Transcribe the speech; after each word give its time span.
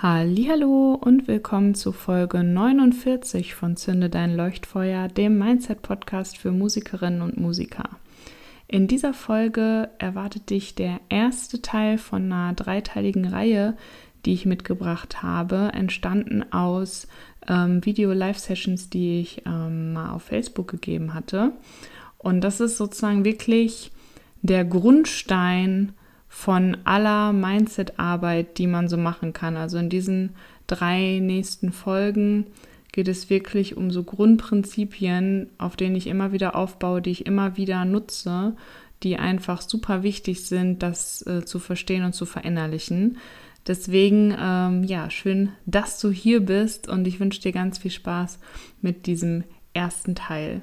Hallo 0.00 0.94
und 0.94 1.26
willkommen 1.26 1.74
zu 1.74 1.90
Folge 1.90 2.44
49 2.44 3.56
von 3.56 3.76
Zünde 3.76 4.08
dein 4.08 4.36
Leuchtfeuer, 4.36 5.08
dem 5.08 5.38
Mindset 5.38 5.82
Podcast 5.82 6.38
für 6.38 6.52
Musikerinnen 6.52 7.20
und 7.20 7.36
Musiker. 7.36 7.88
In 8.68 8.86
dieser 8.86 9.12
Folge 9.12 9.90
erwartet 9.98 10.50
dich 10.50 10.76
der 10.76 11.00
erste 11.08 11.62
Teil 11.62 11.98
von 11.98 12.32
einer 12.32 12.52
dreiteiligen 12.52 13.26
Reihe, 13.26 13.76
die 14.24 14.34
ich 14.34 14.46
mitgebracht 14.46 15.20
habe, 15.24 15.72
entstanden 15.74 16.44
aus 16.52 17.08
ähm, 17.48 17.84
Video-Live-Sessions, 17.84 18.90
die 18.90 19.18
ich 19.18 19.42
ähm, 19.46 19.94
mal 19.94 20.12
auf 20.12 20.22
Facebook 20.22 20.68
gegeben 20.68 21.12
hatte. 21.12 21.50
Und 22.18 22.42
das 22.42 22.60
ist 22.60 22.76
sozusagen 22.76 23.24
wirklich 23.24 23.90
der 24.42 24.64
Grundstein 24.64 25.92
von 26.38 26.76
aller 26.84 27.32
Mindset-Arbeit, 27.32 28.58
die 28.58 28.68
man 28.68 28.86
so 28.86 28.96
machen 28.96 29.32
kann. 29.32 29.56
Also 29.56 29.76
in 29.76 29.88
diesen 29.88 30.36
drei 30.68 31.18
nächsten 31.20 31.72
Folgen 31.72 32.46
geht 32.92 33.08
es 33.08 33.28
wirklich 33.28 33.76
um 33.76 33.90
so 33.90 34.04
Grundprinzipien, 34.04 35.50
auf 35.58 35.74
denen 35.74 35.96
ich 35.96 36.06
immer 36.06 36.30
wieder 36.30 36.54
aufbaue, 36.54 37.02
die 37.02 37.10
ich 37.10 37.26
immer 37.26 37.56
wieder 37.56 37.84
nutze, 37.84 38.54
die 39.02 39.16
einfach 39.16 39.62
super 39.62 40.04
wichtig 40.04 40.46
sind, 40.46 40.84
das 40.84 41.26
äh, 41.26 41.44
zu 41.44 41.58
verstehen 41.58 42.04
und 42.04 42.12
zu 42.12 42.24
verinnerlichen. 42.24 43.18
Deswegen, 43.66 44.32
ähm, 44.40 44.84
ja, 44.84 45.10
schön, 45.10 45.50
dass 45.66 45.98
du 45.98 46.12
hier 46.12 46.38
bist 46.38 46.86
und 46.88 47.08
ich 47.08 47.18
wünsche 47.18 47.40
dir 47.40 47.52
ganz 47.52 47.78
viel 47.78 47.90
Spaß 47.90 48.38
mit 48.80 49.06
diesem 49.06 49.42
ersten 49.74 50.14
Teil. 50.14 50.62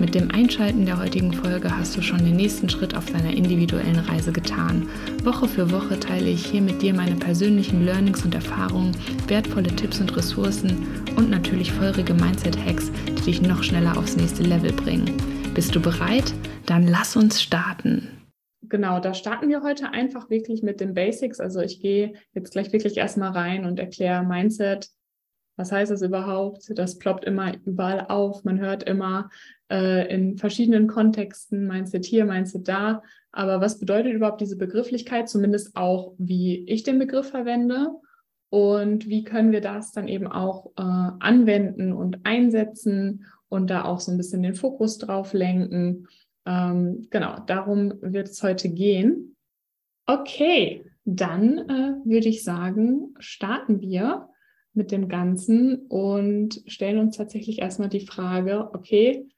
Mit 0.00 0.14
dem 0.14 0.30
Einschalten 0.30 0.86
der 0.86 0.98
heutigen 0.98 1.30
Folge 1.30 1.76
hast 1.76 1.94
du 1.94 2.00
schon 2.00 2.24
den 2.24 2.34
nächsten 2.34 2.70
Schritt 2.70 2.96
auf 2.96 3.04
deiner 3.12 3.34
individuellen 3.34 3.98
Reise 3.98 4.32
getan. 4.32 4.88
Woche 5.24 5.46
für 5.46 5.70
Woche 5.70 6.00
teile 6.00 6.30
ich 6.30 6.46
hier 6.46 6.62
mit 6.62 6.80
dir 6.80 6.94
meine 6.94 7.16
persönlichen 7.16 7.84
Learnings 7.84 8.24
und 8.24 8.34
Erfahrungen, 8.34 8.96
wertvolle 9.28 9.68
Tipps 9.76 10.00
und 10.00 10.16
Ressourcen 10.16 10.88
und 11.16 11.28
natürlich 11.28 11.70
feurige 11.70 12.14
Mindset-Hacks, 12.14 12.90
die 13.08 13.22
dich 13.26 13.42
noch 13.42 13.62
schneller 13.62 13.98
aufs 13.98 14.16
nächste 14.16 14.42
Level 14.42 14.72
bringen. 14.72 15.18
Bist 15.54 15.74
du 15.74 15.82
bereit? 15.82 16.32
Dann 16.64 16.88
lass 16.88 17.14
uns 17.14 17.42
starten. 17.42 18.08
Genau, 18.62 19.00
da 19.00 19.12
starten 19.12 19.50
wir 19.50 19.62
heute 19.62 19.90
einfach 19.90 20.30
wirklich 20.30 20.62
mit 20.62 20.80
den 20.80 20.94
Basics. 20.94 21.40
Also 21.40 21.60
ich 21.60 21.82
gehe 21.82 22.14
jetzt 22.32 22.52
gleich 22.52 22.72
wirklich 22.72 22.96
erstmal 22.96 23.32
rein 23.32 23.66
und 23.66 23.78
erkläre 23.78 24.24
Mindset, 24.24 24.88
was 25.60 25.72
heißt 25.72 25.90
das 25.90 26.00
überhaupt? 26.00 26.72
Das 26.78 26.98
ploppt 26.98 27.26
immer 27.26 27.52
überall 27.66 28.06
auf. 28.08 28.44
Man 28.44 28.58
hört 28.58 28.82
immer 28.84 29.28
äh, 29.70 30.10
in 30.12 30.38
verschiedenen 30.38 30.86
Kontexten, 30.86 31.66
Mindset 31.66 32.06
hier, 32.06 32.24
Mindset 32.24 32.66
da. 32.66 33.02
Aber 33.30 33.60
was 33.60 33.78
bedeutet 33.78 34.14
überhaupt 34.14 34.40
diese 34.40 34.56
Begrifflichkeit? 34.56 35.28
Zumindest 35.28 35.76
auch, 35.76 36.14
wie 36.16 36.64
ich 36.64 36.82
den 36.82 36.98
Begriff 36.98 37.28
verwende 37.28 37.88
und 38.48 39.06
wie 39.06 39.22
können 39.22 39.52
wir 39.52 39.60
das 39.60 39.92
dann 39.92 40.08
eben 40.08 40.26
auch 40.26 40.70
äh, 40.78 40.82
anwenden 41.20 41.92
und 41.92 42.20
einsetzen 42.24 43.26
und 43.50 43.68
da 43.68 43.84
auch 43.84 44.00
so 44.00 44.12
ein 44.12 44.16
bisschen 44.16 44.42
den 44.42 44.54
Fokus 44.54 44.96
drauf 44.96 45.34
lenken. 45.34 46.08
Ähm, 46.46 47.06
genau, 47.10 47.36
darum 47.46 47.92
wird 48.00 48.30
es 48.30 48.42
heute 48.42 48.70
gehen. 48.70 49.36
Okay, 50.06 50.86
dann 51.04 51.58
äh, 51.58 51.94
würde 52.08 52.30
ich 52.30 52.44
sagen, 52.44 53.14
starten 53.18 53.82
wir 53.82 54.29
mit 54.72 54.92
dem 54.92 55.08
Ganzen 55.08 55.86
und 55.88 56.62
stellen 56.66 56.98
uns 56.98 57.16
tatsächlich 57.16 57.60
erstmal 57.60 57.88
die 57.88 58.06
Frage, 58.06 58.70
okay, 58.72 59.28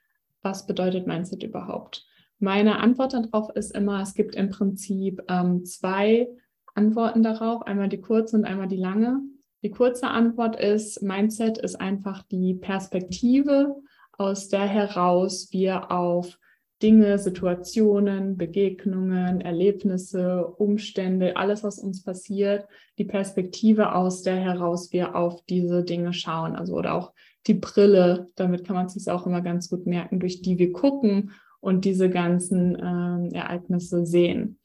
was 0.42 0.66
bedeutet 0.66 1.06
Mindset 1.06 1.42
überhaupt? 1.42 2.04
Meine 2.38 2.80
Antwort 2.80 3.12
darauf 3.12 3.50
ist 3.50 3.74
immer, 3.74 4.02
es 4.02 4.14
gibt 4.14 4.34
im 4.34 4.50
Prinzip 4.50 5.22
ähm, 5.28 5.64
zwei 5.64 6.28
Antworten 6.74 7.22
darauf, 7.22 7.62
einmal 7.62 7.88
die 7.88 8.00
kurze 8.00 8.36
und 8.36 8.44
einmal 8.44 8.68
die 8.68 8.76
lange. 8.76 9.20
Die 9.62 9.70
kurze 9.70 10.08
Antwort 10.08 10.56
ist, 10.58 11.02
Mindset 11.02 11.58
ist 11.58 11.80
einfach 11.80 12.24
die 12.24 12.54
Perspektive, 12.54 13.76
aus 14.18 14.48
der 14.48 14.66
heraus 14.66 15.48
wir 15.52 15.90
auf 15.90 16.38
Dinge, 16.82 17.18
Situationen, 17.18 18.36
Begegnungen, 18.36 19.40
Erlebnisse, 19.40 20.46
Umstände, 20.46 21.36
alles, 21.36 21.62
was 21.62 21.78
uns 21.78 22.02
passiert, 22.02 22.66
die 22.98 23.04
Perspektive, 23.04 23.94
aus 23.94 24.22
der 24.22 24.36
heraus 24.36 24.92
wir 24.92 25.14
auf 25.14 25.44
diese 25.46 25.84
Dinge 25.84 26.12
schauen. 26.12 26.56
Also 26.56 26.74
oder 26.74 26.94
auch 26.94 27.12
die 27.46 27.54
Brille, 27.54 28.28
damit 28.34 28.64
kann 28.64 28.76
man 28.76 28.88
sich 28.88 29.08
auch 29.10 29.26
immer 29.26 29.40
ganz 29.40 29.68
gut 29.70 29.86
merken, 29.86 30.20
durch 30.20 30.42
die 30.42 30.58
wir 30.58 30.72
gucken 30.72 31.32
und 31.60 31.84
diese 31.84 32.10
ganzen 32.10 32.74
äh, 32.74 33.36
Ereignisse 33.36 34.04
sehen. 34.04 34.58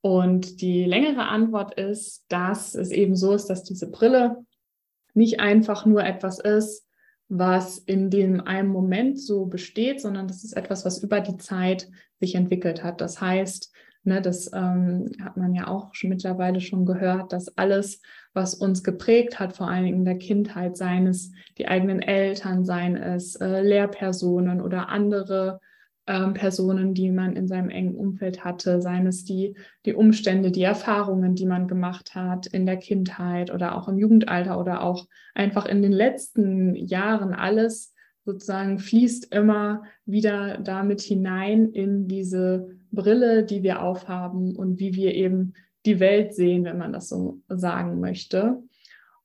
Und 0.00 0.60
die 0.60 0.84
längere 0.84 1.26
Antwort 1.26 1.74
ist, 1.74 2.24
dass 2.28 2.74
es 2.74 2.90
eben 2.90 3.16
so 3.16 3.34
ist, 3.34 3.46
dass 3.46 3.64
diese 3.64 3.90
Brille 3.90 4.36
nicht 5.14 5.40
einfach 5.40 5.84
nur 5.84 6.04
etwas 6.04 6.38
ist, 6.38 6.87
was 7.28 7.78
in 7.78 8.10
dem 8.10 8.40
einen 8.40 8.68
Moment 8.68 9.20
so 9.20 9.46
besteht, 9.46 10.00
sondern 10.00 10.28
das 10.28 10.44
ist 10.44 10.56
etwas, 10.56 10.84
was 10.84 11.02
über 11.02 11.20
die 11.20 11.36
Zeit 11.36 11.88
sich 12.20 12.34
entwickelt 12.34 12.82
hat. 12.82 13.00
Das 13.00 13.20
heißt, 13.20 13.72
ne, 14.04 14.22
das 14.22 14.50
ähm, 14.52 15.12
hat 15.22 15.36
man 15.36 15.54
ja 15.54 15.68
auch 15.68 15.94
schon 15.94 16.10
mittlerweile 16.10 16.60
schon 16.60 16.86
gehört, 16.86 17.32
dass 17.32 17.56
alles, 17.58 18.00
was 18.32 18.54
uns 18.54 18.82
geprägt 18.82 19.38
hat, 19.38 19.56
vor 19.56 19.68
allen 19.68 19.84
Dingen 19.84 19.98
in 19.98 20.04
der 20.04 20.18
Kindheit, 20.18 20.76
seien 20.76 21.06
es 21.06 21.30
die 21.58 21.68
eigenen 21.68 22.00
Eltern, 22.00 22.64
seien 22.64 22.96
es 22.96 23.36
äh, 23.36 23.60
Lehrpersonen 23.60 24.60
oder 24.60 24.88
andere 24.88 25.60
ähm, 26.08 26.32
Personen, 26.32 26.94
die 26.94 27.10
man 27.10 27.36
in 27.36 27.46
seinem 27.46 27.68
engen 27.68 27.94
Umfeld 27.94 28.44
hatte, 28.44 28.80
seien 28.80 29.06
es 29.06 29.24
die, 29.24 29.54
die 29.84 29.94
Umstände, 29.94 30.50
die 30.50 30.62
Erfahrungen, 30.62 31.34
die 31.34 31.46
man 31.46 31.68
gemacht 31.68 32.14
hat 32.14 32.46
in 32.46 32.66
der 32.66 32.78
Kindheit 32.78 33.52
oder 33.52 33.76
auch 33.76 33.88
im 33.88 33.98
Jugendalter 33.98 34.58
oder 34.58 34.82
auch 34.82 35.06
einfach 35.34 35.66
in 35.66 35.82
den 35.82 35.92
letzten 35.92 36.74
Jahren, 36.74 37.34
alles 37.34 37.94
sozusagen 38.24 38.78
fließt 38.78 39.34
immer 39.34 39.84
wieder 40.04 40.58
damit 40.58 41.00
hinein 41.00 41.70
in 41.70 42.08
diese 42.08 42.70
Brille, 42.90 43.44
die 43.44 43.62
wir 43.62 43.82
aufhaben 43.82 44.56
und 44.56 44.78
wie 44.78 44.94
wir 44.94 45.14
eben 45.14 45.52
die 45.86 46.00
Welt 46.00 46.34
sehen, 46.34 46.64
wenn 46.64 46.78
man 46.78 46.92
das 46.92 47.08
so 47.08 47.40
sagen 47.48 48.00
möchte. 48.00 48.62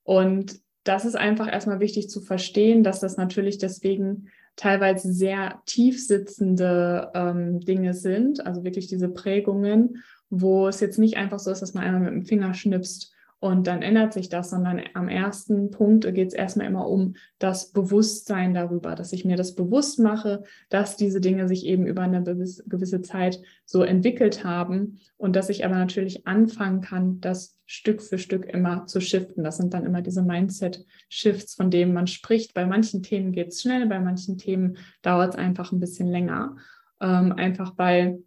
Und 0.03 0.59
das 0.83 1.05
ist 1.05 1.15
einfach 1.15 1.51
erstmal 1.51 1.79
wichtig 1.79 2.09
zu 2.09 2.21
verstehen, 2.21 2.83
dass 2.83 2.99
das 2.99 3.17
natürlich 3.17 3.57
deswegen 3.57 4.27
teilweise 4.55 5.11
sehr 5.13 5.61
tief 5.65 6.05
sitzende 6.05 7.11
ähm, 7.13 7.59
Dinge 7.59 7.93
sind, 7.93 8.45
also 8.45 8.63
wirklich 8.63 8.87
diese 8.87 9.09
Prägungen, 9.09 10.03
wo 10.29 10.67
es 10.67 10.79
jetzt 10.79 10.99
nicht 10.99 11.17
einfach 11.17 11.39
so 11.39 11.51
ist, 11.51 11.61
dass 11.61 11.73
man 11.73 11.83
einmal 11.83 12.01
mit 12.01 12.13
dem 12.13 12.25
Finger 12.25 12.53
schnipst 12.53 13.12
und 13.43 13.67
dann 13.67 13.81
ändert 13.81 14.13
sich 14.13 14.29
das, 14.29 14.51
sondern 14.51 14.79
am 14.93 15.09
ersten 15.09 15.69
Punkt 15.69 16.05
geht 16.13 16.29
es 16.29 16.33
erstmal 16.33 16.65
immer 16.65 16.87
um 16.87 17.15
das 17.39 17.73
Bewusstsein 17.73 18.53
darüber, 18.53 18.95
dass 18.95 19.11
ich 19.11 19.25
mir 19.25 19.35
das 19.35 19.53
bewusst 19.53 19.99
mache, 19.99 20.43
dass 20.69 20.95
diese 20.95 21.19
Dinge 21.19 21.49
sich 21.49 21.65
eben 21.65 21.85
über 21.85 22.03
eine 22.03 22.23
gewisse 22.23 23.01
Zeit 23.01 23.41
so 23.65 23.83
entwickelt 23.83 24.45
haben 24.45 25.01
und 25.17 25.35
dass 25.35 25.49
ich 25.49 25.65
aber 25.65 25.75
natürlich 25.75 26.25
anfangen 26.25 26.79
kann, 26.79 27.19
das 27.19 27.59
Stück 27.65 28.01
für 28.01 28.17
Stück 28.17 28.45
immer 28.45 28.85
zu 28.85 29.01
shiften. 29.01 29.43
Das 29.43 29.57
sind 29.57 29.73
dann 29.73 29.85
immer 29.85 30.01
diese 30.01 30.21
Mindset-Shifts, 30.21 31.55
von 31.55 31.69
denen 31.69 31.93
man 31.93 32.07
spricht. 32.07 32.53
Bei 32.53 32.65
manchen 32.65 33.03
Themen 33.03 33.33
geht 33.33 33.49
es 33.49 33.61
schnell, 33.61 33.87
bei 33.87 33.99
manchen 33.99 34.37
Themen 34.37 34.77
dauert 35.01 35.33
es 35.33 35.35
einfach 35.37 35.73
ein 35.73 35.81
bisschen 35.81 36.07
länger. 36.07 36.55
Ähm, 37.01 37.33
einfach 37.33 37.73
weil 37.75 38.23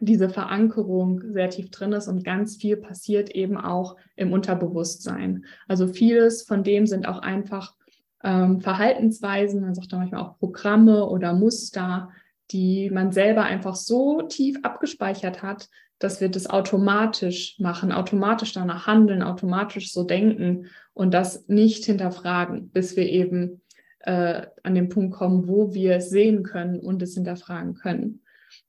diese 0.00 0.28
Verankerung 0.28 1.20
sehr 1.32 1.50
tief 1.50 1.70
drin 1.70 1.92
ist 1.92 2.08
und 2.08 2.24
ganz 2.24 2.56
viel 2.56 2.76
passiert 2.76 3.30
eben 3.30 3.56
auch 3.56 3.96
im 4.16 4.32
Unterbewusstsein. 4.32 5.44
Also 5.66 5.86
vieles 5.88 6.42
von 6.42 6.62
dem 6.62 6.86
sind 6.86 7.08
auch 7.08 7.18
einfach 7.18 7.74
ähm, 8.22 8.60
Verhaltensweisen, 8.60 9.60
man 9.60 9.74
sagt 9.74 9.92
da 9.92 9.98
manchmal 9.98 10.22
auch 10.22 10.38
Programme 10.38 11.06
oder 11.06 11.32
Muster, 11.34 12.10
die 12.50 12.90
man 12.90 13.12
selber 13.12 13.42
einfach 13.42 13.74
so 13.74 14.22
tief 14.22 14.58
abgespeichert 14.62 15.42
hat, 15.42 15.68
dass 15.98 16.20
wir 16.20 16.28
das 16.28 16.48
automatisch 16.48 17.56
machen, 17.58 17.92
automatisch 17.92 18.52
danach 18.52 18.86
handeln, 18.86 19.22
automatisch 19.22 19.92
so 19.92 20.04
denken 20.04 20.66
und 20.94 21.12
das 21.12 21.48
nicht 21.48 21.84
hinterfragen, 21.84 22.70
bis 22.70 22.96
wir 22.96 23.08
eben 23.08 23.62
äh, 24.00 24.46
an 24.62 24.74
den 24.74 24.88
Punkt 24.88 25.14
kommen, 25.14 25.48
wo 25.48 25.74
wir 25.74 25.96
es 25.96 26.10
sehen 26.10 26.44
können 26.44 26.78
und 26.78 27.02
es 27.02 27.14
hinterfragen 27.14 27.74
können. 27.74 28.20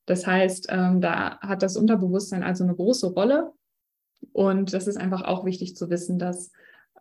Das 0.09 0.25
heißt, 0.25 0.67
ähm, 0.69 1.01
da 1.01 1.39
hat 1.39 1.61
das 1.61 1.77
Unterbewusstsein 1.77 2.43
also 2.43 2.63
eine 2.63 2.75
große 2.75 3.07
Rolle. 3.07 3.51
Und 4.33 4.73
das 4.73 4.87
ist 4.87 4.97
einfach 4.97 5.23
auch 5.23 5.45
wichtig 5.45 5.75
zu 5.75 5.89
wissen, 5.89 6.17
dass 6.17 6.51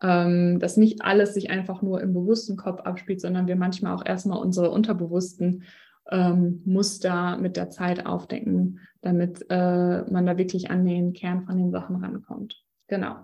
ähm, 0.02 0.60
dass 0.60 0.76
nicht 0.76 1.02
alles 1.02 1.34
sich 1.34 1.50
einfach 1.50 1.82
nur 1.82 2.00
im 2.00 2.12
bewussten 2.12 2.56
Kopf 2.56 2.80
abspielt, 2.80 3.20
sondern 3.20 3.46
wir 3.46 3.56
manchmal 3.56 3.94
auch 3.94 4.04
erstmal 4.04 4.38
unsere 4.38 4.70
unterbewussten 4.70 5.64
ähm, 6.10 6.62
Muster 6.64 7.36
mit 7.38 7.56
der 7.56 7.70
Zeit 7.70 8.06
aufdecken, 8.06 8.80
damit 9.00 9.46
äh, 9.50 10.02
man 10.10 10.26
da 10.26 10.36
wirklich 10.36 10.70
an 10.70 10.84
den 10.84 11.14
Kern 11.14 11.42
von 11.42 11.56
den 11.56 11.70
Sachen 11.72 11.96
rankommt. 11.96 12.62
Genau. 12.86 13.16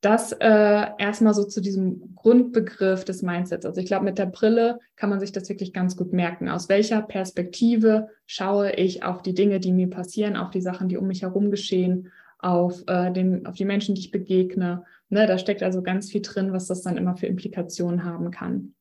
Das 0.00 0.30
äh, 0.32 0.86
erstmal 0.98 1.34
so 1.34 1.44
zu 1.44 1.60
diesem 1.60 2.14
Grundbegriff 2.14 3.04
des 3.04 3.22
Mindsets. 3.22 3.66
Also 3.66 3.80
ich 3.80 3.86
glaube, 3.86 4.04
mit 4.04 4.18
der 4.18 4.26
Brille 4.26 4.78
kann 4.94 5.10
man 5.10 5.18
sich 5.18 5.32
das 5.32 5.48
wirklich 5.48 5.72
ganz 5.72 5.96
gut 5.96 6.12
merken. 6.12 6.48
Aus 6.48 6.68
welcher 6.68 7.02
Perspektive 7.02 8.08
schaue 8.24 8.72
ich 8.72 9.02
auf 9.02 9.22
die 9.22 9.34
Dinge, 9.34 9.58
die 9.58 9.72
mir 9.72 9.90
passieren, 9.90 10.36
auf 10.36 10.50
die 10.50 10.60
Sachen, 10.60 10.88
die 10.88 10.96
um 10.96 11.08
mich 11.08 11.22
herum 11.22 11.50
geschehen, 11.50 12.12
auf, 12.38 12.84
äh, 12.86 13.10
den, 13.12 13.44
auf 13.46 13.56
die 13.56 13.64
Menschen, 13.64 13.96
die 13.96 14.02
ich 14.02 14.12
begegne. 14.12 14.84
Ne, 15.08 15.26
da 15.26 15.36
steckt 15.36 15.64
also 15.64 15.82
ganz 15.82 16.12
viel 16.12 16.22
drin, 16.22 16.52
was 16.52 16.66
das 16.66 16.82
dann 16.82 16.96
immer 16.96 17.16
für 17.16 17.26
Implikationen 17.26 18.04
haben 18.04 18.30
kann. 18.30 18.74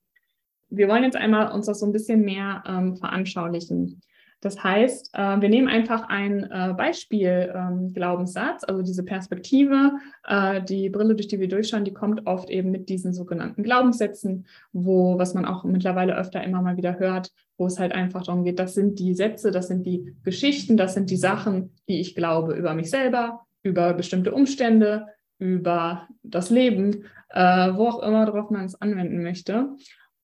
Wir 0.69 0.87
wollen 0.87 1.03
jetzt 1.03 1.15
einmal 1.15 1.51
uns 1.51 1.65
das 1.65 1.79
so 1.79 1.85
ein 1.87 1.93
bisschen 1.93 2.21
mehr 2.21 2.63
ähm, 2.67 2.97
veranschaulichen. 2.97 4.01
Das 4.41 4.63
heißt, 4.63 5.11
äh, 5.13 5.41
wir 5.41 5.49
nehmen 5.49 5.67
einfach 5.67 6.09
ein 6.09 6.43
äh, 6.43 6.73
Beispiel 6.77 7.51
ähm, 7.55 7.93
also 7.95 8.81
diese 8.83 9.03
Perspektive, 9.03 9.93
äh, 10.27 10.61
die 10.61 10.89
Brille, 10.89 11.15
durch 11.15 11.27
die 11.27 11.39
wir 11.39 11.47
durchschauen, 11.47 11.85
die 11.85 11.93
kommt 11.93 12.27
oft 12.27 12.49
eben 12.49 12.69
mit 12.69 12.89
diesen 12.89 13.13
sogenannten 13.13 13.63
Glaubenssätzen, 13.63 14.45
wo, 14.73 15.17
was 15.17 15.33
man 15.33 15.45
auch 15.45 15.63
mittlerweile 15.63 16.15
öfter 16.15 16.43
immer 16.43 16.61
mal 16.61 16.77
wieder 16.77 16.99
hört, 16.99 17.31
wo 17.57 17.65
es 17.65 17.79
halt 17.79 17.93
einfach 17.93 18.23
darum 18.23 18.43
geht, 18.43 18.59
das 18.59 18.75
sind 18.75 18.99
die 18.99 19.15
Sätze, 19.15 19.51
das 19.51 19.67
sind 19.67 19.85
die 19.85 20.15
Geschichten, 20.23 20.77
das 20.77 20.93
sind 20.93 21.09
die 21.09 21.17
Sachen, 21.17 21.73
die 21.89 21.99
ich 21.99 22.13
glaube 22.13 22.53
über 22.53 22.75
mich 22.75 22.91
selber, 22.91 23.45
über 23.63 23.93
bestimmte 23.93 24.33
Umstände, 24.33 25.07
über 25.39 26.07
das 26.21 26.49
Leben, 26.51 27.05
äh, 27.29 27.73
wo 27.73 27.87
auch 27.87 28.03
immer, 28.03 28.25
darauf 28.25 28.49
man 28.51 28.65
es 28.65 28.79
anwenden 28.79 29.23
möchte. 29.23 29.75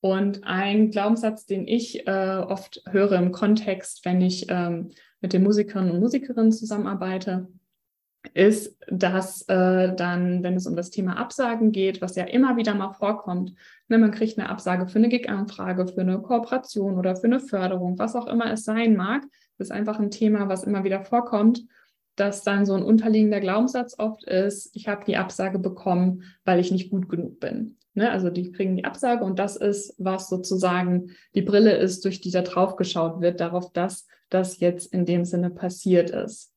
Und 0.04 0.44
ein 0.44 0.92
Glaubenssatz, 0.92 1.46
den 1.46 1.66
ich 1.66 2.06
äh, 2.06 2.44
oft 2.46 2.84
höre 2.90 3.14
im 3.14 3.32
Kontext, 3.32 4.04
wenn 4.04 4.20
ich 4.20 4.48
ähm, 4.50 4.90
mit 5.22 5.32
den 5.32 5.44
Musikerinnen 5.44 5.92
und 5.92 6.02
Musikerinnen 6.02 6.52
zusammenarbeite, 6.52 7.48
ist, 8.34 8.78
dass 8.90 9.44
äh, 9.44 9.96
dann, 9.96 10.44
wenn 10.44 10.58
es 10.58 10.68
um 10.68 10.76
das 10.76 10.90
Thema 10.90 11.16
Absagen 11.16 11.72
geht, 11.72 12.02
was 12.02 12.18
ja 12.18 12.26
immer 12.26 12.58
wieder 12.58 12.74
mal 12.74 12.92
vorkommt, 12.92 13.54
ne, 13.88 13.98
man 13.98 14.12
kriegt 14.12 14.38
eine 14.38 14.50
Absage 14.50 14.88
für 14.88 15.00
eine 15.00 15.08
Gig-Anfrage, 15.08 15.88
für 15.88 16.02
eine 16.02 16.20
Kooperation 16.22 16.98
oder 16.98 17.16
für 17.16 17.28
eine 17.28 17.40
Förderung, 17.40 17.98
was 17.98 18.18
auch 18.18 18.28
immer 18.28 18.52
es 18.52 18.66
sein 18.66 18.98
mag, 18.98 19.24
ist 19.58 19.72
einfach 19.72 20.02
ein 20.02 20.12
Thema, 20.12 20.50
was 20.50 20.66
immer 20.66 20.84
wieder 20.84 21.06
vorkommt, 21.06 21.64
dass 22.18 22.44
dann 22.44 22.66
so 22.66 22.74
ein 22.74 22.84
unterliegender 22.84 23.40
Glaubenssatz 23.40 23.98
oft 23.98 24.26
ist, 24.26 24.76
ich 24.76 24.90
habe 24.90 25.06
die 25.06 25.16
Absage 25.16 25.60
bekommen, 25.60 26.24
weil 26.44 26.60
ich 26.60 26.72
nicht 26.72 26.92
gut 26.92 27.08
genug 27.08 27.40
bin. 27.40 27.78
Ne? 27.94 28.12
Also 28.12 28.30
die 28.30 28.51
kriegen 28.51 28.75
die 28.75 28.86
Absage 28.86 29.24
und 29.24 29.40
das 29.40 29.56
ist, 29.56 29.95
was 29.98 30.30
sozusagen 30.30 31.12
die 31.36 31.42
Brille 31.42 31.75
ist, 31.78 32.06
durch 32.06 32.22
die 32.22 32.31
da 32.31 32.42
drauf 32.42 32.75
geschaut 32.75 33.22
wird, 33.22 33.40
darauf, 33.40 33.72
dass 33.72 34.07
das 34.30 34.60
jetzt 34.60 34.94
in 34.94 35.06
dem 35.06 35.25
Sinne 35.25 35.50
passiert 35.50 36.10
ist. 36.10 36.51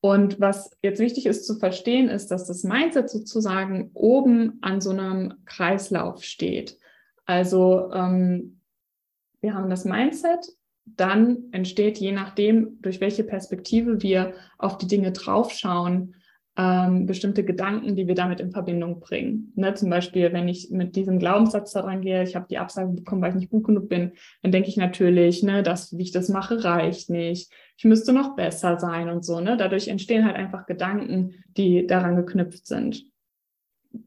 Und 0.00 0.38
was 0.38 0.76
jetzt 0.82 1.00
wichtig 1.00 1.24
ist 1.24 1.46
zu 1.46 1.56
verstehen, 1.56 2.10
ist, 2.10 2.30
dass 2.30 2.46
das 2.46 2.62
Mindset 2.62 3.08
sozusagen 3.08 3.90
oben 3.94 4.58
an 4.60 4.82
so 4.82 4.90
einem 4.90 5.34
Kreislauf 5.46 6.22
steht. 6.22 6.76
Also 7.24 7.90
ähm, 7.90 8.60
wir 9.40 9.54
haben 9.54 9.70
das 9.70 9.86
Mindset, 9.86 10.46
dann 10.84 11.44
entsteht 11.52 11.96
je 11.96 12.12
nachdem, 12.12 12.82
durch 12.82 13.00
welche 13.00 13.24
Perspektive 13.24 14.02
wir 14.02 14.34
auf 14.58 14.76
die 14.76 14.86
Dinge 14.86 15.12
draufschauen, 15.12 16.16
ähm, 16.56 17.06
bestimmte 17.06 17.44
Gedanken, 17.44 17.96
die 17.96 18.06
wir 18.06 18.14
damit 18.14 18.40
in 18.40 18.52
Verbindung 18.52 19.00
bringen. 19.00 19.52
Ne, 19.56 19.74
zum 19.74 19.90
Beispiel, 19.90 20.32
wenn 20.32 20.46
ich 20.46 20.70
mit 20.70 20.94
diesem 20.94 21.18
Glaubenssatz 21.18 21.72
daran 21.72 22.00
gehe, 22.00 22.22
ich 22.22 22.36
habe 22.36 22.46
die 22.48 22.58
Absage 22.58 22.92
bekommen, 22.92 23.22
weil 23.22 23.30
ich 23.30 23.36
nicht 23.36 23.50
gut 23.50 23.64
genug 23.64 23.88
bin, 23.88 24.12
dann 24.42 24.52
denke 24.52 24.68
ich 24.68 24.76
natürlich, 24.76 25.42
ne, 25.42 25.62
dass 25.62 25.96
wie 25.96 26.02
ich 26.02 26.12
das 26.12 26.28
mache, 26.28 26.62
reicht 26.62 27.10
nicht. 27.10 27.52
Ich 27.76 27.84
müsste 27.84 28.12
noch 28.12 28.36
besser 28.36 28.78
sein 28.78 29.08
und 29.08 29.24
so. 29.24 29.40
Ne? 29.40 29.56
Dadurch 29.56 29.88
entstehen 29.88 30.24
halt 30.24 30.36
einfach 30.36 30.66
Gedanken, 30.66 31.34
die 31.56 31.86
daran 31.88 32.14
geknüpft 32.14 32.66
sind. 32.66 33.04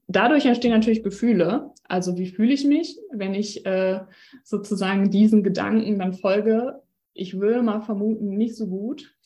Dadurch 0.07 0.45
entstehen 0.45 0.71
natürlich 0.71 1.03
Gefühle. 1.03 1.71
Also 1.83 2.17
wie 2.17 2.27
fühle 2.27 2.53
ich 2.53 2.65
mich, 2.65 2.97
wenn 3.11 3.33
ich 3.33 3.65
äh, 3.65 4.01
sozusagen 4.43 5.11
diesen 5.11 5.43
Gedanken 5.43 5.99
dann 5.99 6.13
folge? 6.13 6.81
Ich 7.13 7.39
würde 7.39 7.61
mal 7.61 7.81
vermuten, 7.81 8.37
nicht 8.37 8.55
so 8.55 8.67
gut 8.67 9.16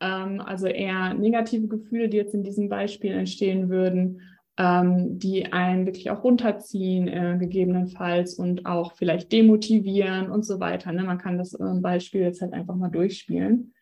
ähm, 0.00 0.40
also 0.40 0.66
eher 0.66 1.14
negative 1.14 1.68
Gefühle, 1.68 2.08
die 2.08 2.16
jetzt 2.16 2.34
in 2.34 2.42
diesem 2.42 2.68
Beispiel 2.68 3.12
entstehen 3.12 3.68
würden, 3.68 4.20
ähm, 4.56 5.18
die 5.18 5.52
einen 5.52 5.86
wirklich 5.86 6.10
auch 6.10 6.24
runterziehen, 6.24 7.08
äh, 7.08 7.36
gegebenenfalls 7.38 8.34
und 8.34 8.66
auch 8.66 8.94
vielleicht 8.96 9.30
demotivieren 9.32 10.30
und 10.30 10.44
so 10.44 10.58
weiter. 10.60 10.92
Ne? 10.92 11.04
Man 11.04 11.18
kann 11.18 11.38
das 11.38 11.54
äh, 11.54 11.80
Beispiel 11.80 12.22
jetzt 12.22 12.42
halt 12.42 12.52
einfach 12.52 12.74
mal 12.74 12.90
durchspielen. 12.90 13.72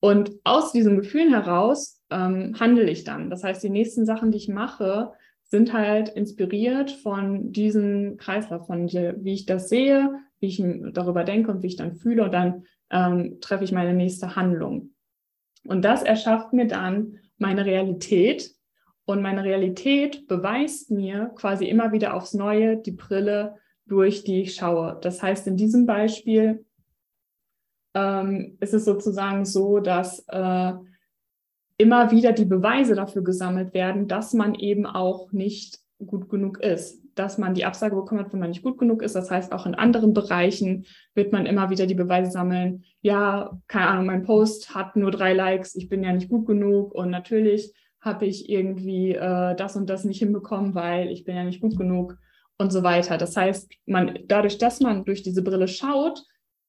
Und 0.00 0.32
aus 0.44 0.72
diesen 0.72 0.96
Gefühlen 0.96 1.30
heraus 1.30 2.02
ähm, 2.10 2.54
handle 2.58 2.88
ich 2.88 3.04
dann. 3.04 3.30
Das 3.30 3.44
heißt, 3.44 3.62
die 3.62 3.70
nächsten 3.70 4.06
Sachen, 4.06 4.30
die 4.30 4.38
ich 4.38 4.48
mache, 4.48 5.12
sind 5.44 5.72
halt 5.72 6.10
inspiriert 6.10 6.90
von 6.90 7.52
diesem 7.52 8.16
Kreislauf, 8.16 8.66
von 8.66 8.86
wie 8.88 9.32
ich 9.32 9.46
das 9.46 9.68
sehe, 9.68 10.14
wie 10.40 10.46
ich 10.46 10.62
darüber 10.92 11.24
denke 11.24 11.50
und 11.50 11.62
wie 11.62 11.68
ich 11.68 11.76
dann 11.76 11.94
fühle. 11.94 12.24
Und 12.24 12.34
dann 12.34 12.64
ähm, 12.90 13.38
treffe 13.40 13.64
ich 13.64 13.72
meine 13.72 13.94
nächste 13.94 14.36
Handlung. 14.36 14.90
Und 15.66 15.84
das 15.84 16.02
erschafft 16.02 16.52
mir 16.52 16.66
dann 16.66 17.18
meine 17.38 17.64
Realität. 17.64 18.54
Und 19.04 19.22
meine 19.22 19.44
Realität 19.44 20.28
beweist 20.28 20.90
mir 20.90 21.32
quasi 21.34 21.66
immer 21.66 21.92
wieder 21.92 22.14
aufs 22.14 22.34
Neue 22.34 22.76
die 22.76 22.90
Brille, 22.92 23.56
durch 23.86 24.24
die 24.24 24.42
ich 24.42 24.54
schaue. 24.54 24.98
Das 25.00 25.22
heißt, 25.22 25.46
in 25.46 25.56
diesem 25.56 25.86
Beispiel 25.86 26.66
ähm, 27.94 28.58
ist 28.60 28.74
es 28.74 28.84
sozusagen 28.84 29.46
so, 29.46 29.80
dass 29.80 30.24
äh, 30.28 30.72
immer 31.78 32.10
wieder 32.10 32.32
die 32.32 32.44
Beweise 32.44 32.94
dafür 32.94 33.22
gesammelt 33.22 33.72
werden, 33.72 34.08
dass 34.08 34.34
man 34.34 34.54
eben 34.54 34.84
auch 34.84 35.32
nicht 35.32 35.78
gut 36.04 36.28
genug 36.28 36.58
ist 36.58 37.02
dass 37.18 37.38
man 37.38 37.54
die 37.54 37.64
Absage 37.64 37.96
bekommen 37.96 38.20
hat, 38.20 38.32
wenn 38.32 38.40
man 38.40 38.50
nicht 38.50 38.62
gut 38.62 38.78
genug 38.78 39.02
ist. 39.02 39.14
Das 39.14 39.30
heißt, 39.30 39.52
auch 39.52 39.66
in 39.66 39.74
anderen 39.74 40.12
Bereichen 40.12 40.86
wird 41.14 41.32
man 41.32 41.46
immer 41.46 41.70
wieder 41.70 41.86
die 41.86 41.94
Beweise 41.94 42.30
sammeln. 42.30 42.84
Ja, 43.00 43.58
keine 43.66 43.88
Ahnung, 43.88 44.06
mein 44.06 44.22
Post 44.22 44.74
hat 44.74 44.96
nur 44.96 45.10
drei 45.10 45.32
Likes, 45.32 45.74
ich 45.74 45.88
bin 45.88 46.04
ja 46.04 46.12
nicht 46.12 46.28
gut 46.28 46.46
genug 46.46 46.94
und 46.94 47.10
natürlich 47.10 47.72
habe 48.00 48.26
ich 48.26 48.48
irgendwie 48.48 49.12
äh, 49.12 49.56
das 49.56 49.76
und 49.76 49.90
das 49.90 50.04
nicht 50.04 50.20
hinbekommen, 50.20 50.74
weil 50.74 51.08
ich 51.08 51.24
bin 51.24 51.34
ja 51.34 51.44
nicht 51.44 51.60
gut 51.60 51.76
genug 51.76 52.16
und 52.56 52.72
so 52.72 52.82
weiter. 52.82 53.18
Das 53.18 53.36
heißt, 53.36 53.72
man 53.86 54.18
dadurch, 54.26 54.58
dass 54.58 54.80
man 54.80 55.04
durch 55.04 55.22
diese 55.22 55.42
Brille 55.42 55.68
schaut, 55.68 56.22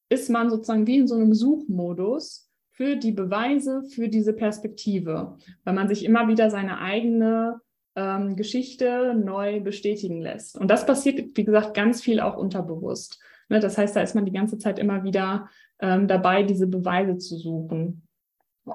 ist 0.10 0.29
man 0.29 0.50
sozusagen 0.50 0.88
wie 0.88 0.98
in 0.98 1.08
so 1.08 1.15
einem 1.15 1.34
Suchmodus 1.34 2.50
für 2.72 2.96
die 2.96 3.12
Beweise, 3.12 3.84
für 3.84 4.08
diese 4.08 4.34
Perspektive, 4.34 5.38
weil 5.63 5.74
man 5.74 5.88
sich 5.88 6.03
immer 6.03 6.27
wieder 6.27 6.50
seine 6.50 6.79
eigene 6.79 7.62
ähm, 7.96 8.36
Geschichte 8.36 9.13
neu 9.13 9.62
bestätigen 9.62 10.22
lässt. 10.22 10.58
Und 10.58 10.69
das 10.69 10.86
passiert, 10.86 11.38
wie 11.38 11.43
gesagt, 11.43 11.74
ganz 11.74 12.01
viel 12.01 12.19
auch 12.19 12.38
unterbewusst. 12.38 13.19
Ne? 13.50 13.60
Das 13.60 13.77
heißt, 13.77 13.96
da 13.96 14.01
ist 14.01 14.15
man 14.15 14.25
die 14.25 14.31
ganze 14.31 14.58
Zeit 14.58 14.79
immer 14.79 15.03
wieder 15.03 15.50
ähm, 15.79 16.08
dabei, 16.08 16.43
diese 16.43 16.67
Beweise 16.67 17.17
zu 17.17 17.38
suchen. 17.38 18.03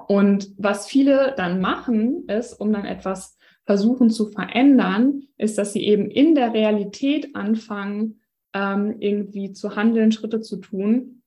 Und 0.07 0.51
was 0.57 0.87
viele 0.87 1.33
dann 1.37 1.61
machen, 1.61 2.27
ist, 2.27 2.53
um 2.53 2.73
dann 2.73 2.85
etwas 2.85 3.37
versuchen 3.65 4.09
zu 4.09 4.27
verändern, 4.27 5.23
ist, 5.37 5.57
dass 5.57 5.73
sie 5.73 5.85
eben 5.85 6.09
in 6.09 6.35
der 6.35 6.53
Realität 6.53 7.35
anfangen, 7.35 8.21
ähm, 8.53 8.97
irgendwie 8.99 9.53
zu 9.53 9.75
handeln, 9.75 10.11
Schritte 10.11 10.41
zu 10.41 10.57
tun, 10.57 11.23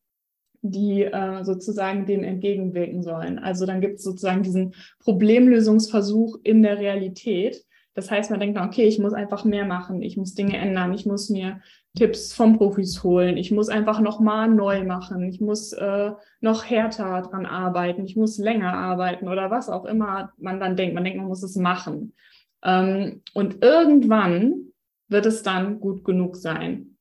die 0.62 1.02
äh, 1.04 1.44
sozusagen 1.44 2.06
dem 2.06 2.24
entgegenwirken 2.24 3.02
sollen. 3.02 3.38
Also 3.38 3.66
dann 3.66 3.80
gibt 3.80 3.96
es 3.96 4.04
sozusagen 4.04 4.42
diesen 4.42 4.74
Problemlösungsversuch 5.00 6.38
in 6.42 6.62
der 6.62 6.78
Realität, 6.78 7.64
das 7.98 8.12
heißt, 8.12 8.30
man 8.30 8.38
denkt, 8.38 8.56
okay, 8.60 8.84
ich 8.84 9.00
muss 9.00 9.12
einfach 9.12 9.44
mehr 9.44 9.64
machen, 9.64 10.02
ich 10.02 10.16
muss 10.16 10.32
Dinge 10.34 10.56
ändern, 10.56 10.94
ich 10.94 11.04
muss 11.04 11.30
mir 11.30 11.60
Tipps 11.96 12.32
vom 12.32 12.56
Profis 12.56 13.02
holen, 13.02 13.36
ich 13.36 13.50
muss 13.50 13.68
einfach 13.68 13.98
nochmal 13.98 14.48
neu 14.48 14.84
machen, 14.84 15.24
ich 15.24 15.40
muss 15.40 15.72
äh, 15.72 16.12
noch 16.40 16.64
härter 16.64 17.22
dran 17.22 17.44
arbeiten, 17.44 18.04
ich 18.04 18.14
muss 18.14 18.38
länger 18.38 18.72
arbeiten 18.72 19.26
oder 19.26 19.50
was 19.50 19.68
auch 19.68 19.84
immer 19.84 20.32
man 20.36 20.60
dann 20.60 20.76
denkt. 20.76 20.94
Man 20.94 21.02
denkt, 21.02 21.18
man 21.18 21.26
muss 21.26 21.42
es 21.42 21.56
machen. 21.56 22.14
Ähm, 22.62 23.22
und 23.34 23.64
irgendwann 23.64 24.70
wird 25.08 25.26
es 25.26 25.42
dann 25.42 25.80
gut 25.80 26.04
genug 26.04 26.36
sein. 26.36 26.98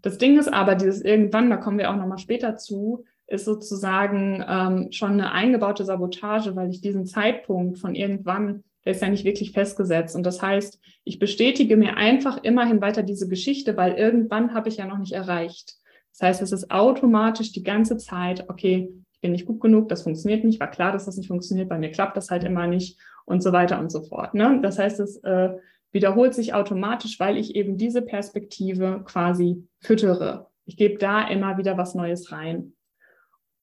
Das 0.00 0.16
Ding 0.16 0.38
ist 0.38 0.50
aber, 0.50 0.74
dieses 0.74 1.02
irgendwann, 1.02 1.50
da 1.50 1.58
kommen 1.58 1.76
wir 1.76 1.90
auch 1.90 1.96
nochmal 1.96 2.16
später 2.16 2.56
zu, 2.56 3.04
ist 3.26 3.44
sozusagen 3.44 4.42
ähm, 4.48 4.88
schon 4.90 5.12
eine 5.12 5.32
eingebaute 5.32 5.84
Sabotage, 5.84 6.56
weil 6.56 6.70
ich 6.70 6.80
diesen 6.80 7.04
Zeitpunkt 7.04 7.78
von 7.78 7.94
irgendwann 7.94 8.64
der 8.84 8.92
ist 8.92 9.02
ja 9.02 9.08
nicht 9.08 9.24
wirklich 9.24 9.52
festgesetzt. 9.52 10.16
Und 10.16 10.24
das 10.24 10.40
heißt, 10.40 10.78
ich 11.04 11.18
bestätige 11.18 11.76
mir 11.76 11.96
einfach 11.96 12.42
immerhin 12.42 12.80
weiter 12.80 13.02
diese 13.02 13.28
Geschichte, 13.28 13.76
weil 13.76 13.94
irgendwann 13.94 14.54
habe 14.54 14.68
ich 14.68 14.78
ja 14.78 14.86
noch 14.86 14.98
nicht 14.98 15.12
erreicht. 15.12 15.76
Das 16.12 16.22
heißt, 16.22 16.42
es 16.42 16.52
ist 16.52 16.70
automatisch 16.70 17.52
die 17.52 17.62
ganze 17.62 17.96
Zeit, 17.96 18.48
okay, 18.48 18.92
ich 19.12 19.20
bin 19.20 19.32
nicht 19.32 19.46
gut 19.46 19.60
genug, 19.60 19.88
das 19.88 20.02
funktioniert 20.02 20.44
nicht, 20.44 20.60
war 20.60 20.70
klar, 20.70 20.92
dass 20.92 21.04
das 21.04 21.16
nicht 21.16 21.28
funktioniert, 21.28 21.68
bei 21.68 21.78
mir 21.78 21.90
klappt 21.90 22.16
das 22.16 22.30
halt 22.30 22.44
immer 22.44 22.66
nicht 22.66 22.98
und 23.26 23.42
so 23.42 23.52
weiter 23.52 23.78
und 23.78 23.90
so 23.90 24.02
fort. 24.02 24.34
Ne? 24.34 24.60
Das 24.62 24.78
heißt, 24.78 24.98
es 25.00 25.18
äh, 25.24 25.50
wiederholt 25.92 26.34
sich 26.34 26.54
automatisch, 26.54 27.20
weil 27.20 27.36
ich 27.36 27.54
eben 27.54 27.76
diese 27.76 28.02
Perspektive 28.02 29.02
quasi 29.04 29.66
füttere. 29.80 30.48
Ich 30.64 30.76
gebe 30.76 30.98
da 30.98 31.28
immer 31.28 31.58
wieder 31.58 31.76
was 31.76 31.94
Neues 31.94 32.32
rein. 32.32 32.74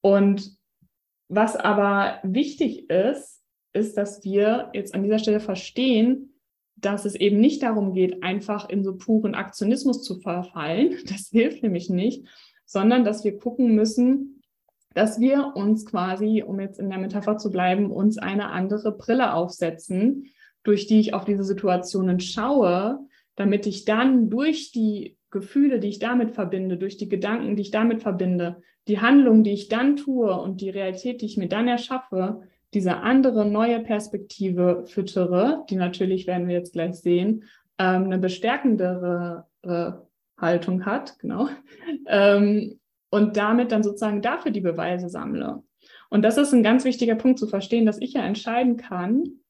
Und 0.00 0.56
was 1.28 1.56
aber 1.56 2.20
wichtig 2.22 2.88
ist, 2.90 3.37
ist, 3.78 3.96
dass 3.96 4.24
wir 4.24 4.70
jetzt 4.74 4.94
an 4.94 5.02
dieser 5.02 5.18
Stelle 5.18 5.40
verstehen, 5.40 6.34
dass 6.76 7.04
es 7.04 7.14
eben 7.14 7.40
nicht 7.40 7.62
darum 7.62 7.92
geht, 7.92 8.22
einfach 8.22 8.68
in 8.68 8.84
so 8.84 8.96
puren 8.96 9.34
Aktionismus 9.34 10.02
zu 10.02 10.20
verfallen. 10.20 10.96
Das 11.08 11.28
hilft 11.30 11.62
nämlich 11.62 11.90
nicht, 11.90 12.26
sondern 12.64 13.04
dass 13.04 13.24
wir 13.24 13.38
gucken 13.38 13.74
müssen, 13.74 14.42
dass 14.94 15.20
wir 15.20 15.52
uns 15.54 15.86
quasi, 15.86 16.42
um 16.46 16.60
jetzt 16.60 16.78
in 16.78 16.90
der 16.90 16.98
Metapher 16.98 17.38
zu 17.38 17.50
bleiben, 17.50 17.90
uns 17.90 18.18
eine 18.18 18.50
andere 18.50 18.92
Brille 18.92 19.34
aufsetzen, 19.34 20.26
durch 20.64 20.86
die 20.86 21.00
ich 21.00 21.14
auf 21.14 21.24
diese 21.24 21.44
Situationen 21.44 22.20
schaue, 22.20 22.98
damit 23.36 23.66
ich 23.66 23.84
dann 23.84 24.28
durch 24.28 24.72
die 24.72 25.16
Gefühle, 25.30 25.78
die 25.78 25.88
ich 25.88 25.98
damit 25.98 26.32
verbinde, 26.32 26.78
durch 26.78 26.96
die 26.96 27.08
Gedanken, 27.08 27.54
die 27.54 27.62
ich 27.62 27.70
damit 27.70 28.02
verbinde, 28.02 28.62
die 28.88 29.00
Handlung, 29.00 29.44
die 29.44 29.52
ich 29.52 29.68
dann 29.68 29.96
tue 29.96 30.34
und 30.34 30.60
die 30.60 30.70
Realität, 30.70 31.20
die 31.20 31.26
ich 31.26 31.36
mir 31.36 31.48
dann 31.48 31.68
erschaffe, 31.68 32.42
diese 32.74 32.98
andere 32.98 33.46
neue 33.46 33.80
Perspektive 33.80 34.84
füttere, 34.86 35.64
die 35.70 35.76
natürlich, 35.76 36.26
werden 36.26 36.48
wir 36.48 36.54
jetzt 36.54 36.72
gleich 36.72 36.96
sehen, 36.96 37.44
ähm, 37.78 38.04
eine 38.04 38.18
bestärkendere 38.18 39.46
äh, 39.62 39.92
Haltung 40.38 40.84
hat, 40.84 41.18
genau, 41.18 41.48
ähm, 42.06 42.78
und 43.10 43.36
damit 43.36 43.72
dann 43.72 43.82
sozusagen 43.82 44.20
dafür 44.20 44.50
die 44.50 44.60
Beweise 44.60 45.08
sammle. 45.08 45.62
Und 46.10 46.22
das 46.22 46.36
ist 46.36 46.52
ein 46.52 46.62
ganz 46.62 46.84
wichtiger 46.84 47.14
Punkt 47.14 47.38
zu 47.38 47.46
verstehen, 47.46 47.86
dass 47.86 48.00
ich 48.00 48.14
ja 48.14 48.22
entscheiden 48.22 48.76
kann, 48.76 49.40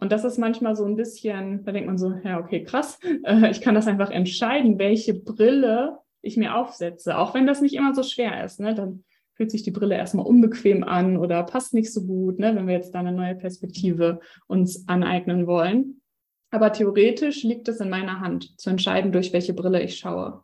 und 0.00 0.12
das 0.12 0.24
ist 0.24 0.38
manchmal 0.38 0.74
so 0.74 0.86
ein 0.86 0.96
bisschen, 0.96 1.62
da 1.64 1.72
denkt 1.72 1.86
man 1.86 1.98
so, 1.98 2.14
ja, 2.24 2.40
okay, 2.40 2.64
krass, 2.64 2.98
äh, 3.24 3.50
ich 3.50 3.60
kann 3.60 3.74
das 3.74 3.86
einfach 3.86 4.10
entscheiden, 4.10 4.78
welche 4.78 5.14
Brille 5.14 5.98
ich 6.22 6.36
mir 6.36 6.56
aufsetze, 6.56 7.16
auch 7.16 7.34
wenn 7.34 7.46
das 7.46 7.60
nicht 7.60 7.74
immer 7.74 7.94
so 7.94 8.02
schwer 8.02 8.44
ist. 8.44 8.60
Ne? 8.60 8.74
Dann 8.74 9.04
fühlt 9.40 9.50
sich 9.50 9.62
die 9.62 9.70
Brille 9.70 9.96
erstmal 9.96 10.26
unbequem 10.26 10.84
an 10.84 11.16
oder 11.16 11.42
passt 11.44 11.72
nicht 11.72 11.90
so 11.90 12.04
gut, 12.04 12.38
ne? 12.38 12.54
wenn 12.54 12.66
wir 12.66 12.74
jetzt 12.74 12.94
da 12.94 12.98
eine 12.98 13.10
neue 13.10 13.34
Perspektive 13.34 14.20
uns 14.48 14.86
aneignen 14.86 15.46
wollen. 15.46 16.02
Aber 16.50 16.74
theoretisch 16.74 17.42
liegt 17.42 17.66
es 17.68 17.80
in 17.80 17.88
meiner 17.88 18.20
Hand, 18.20 18.60
zu 18.60 18.68
entscheiden, 18.68 19.12
durch 19.12 19.32
welche 19.32 19.54
Brille 19.54 19.82
ich 19.82 19.96
schaue. 19.96 20.42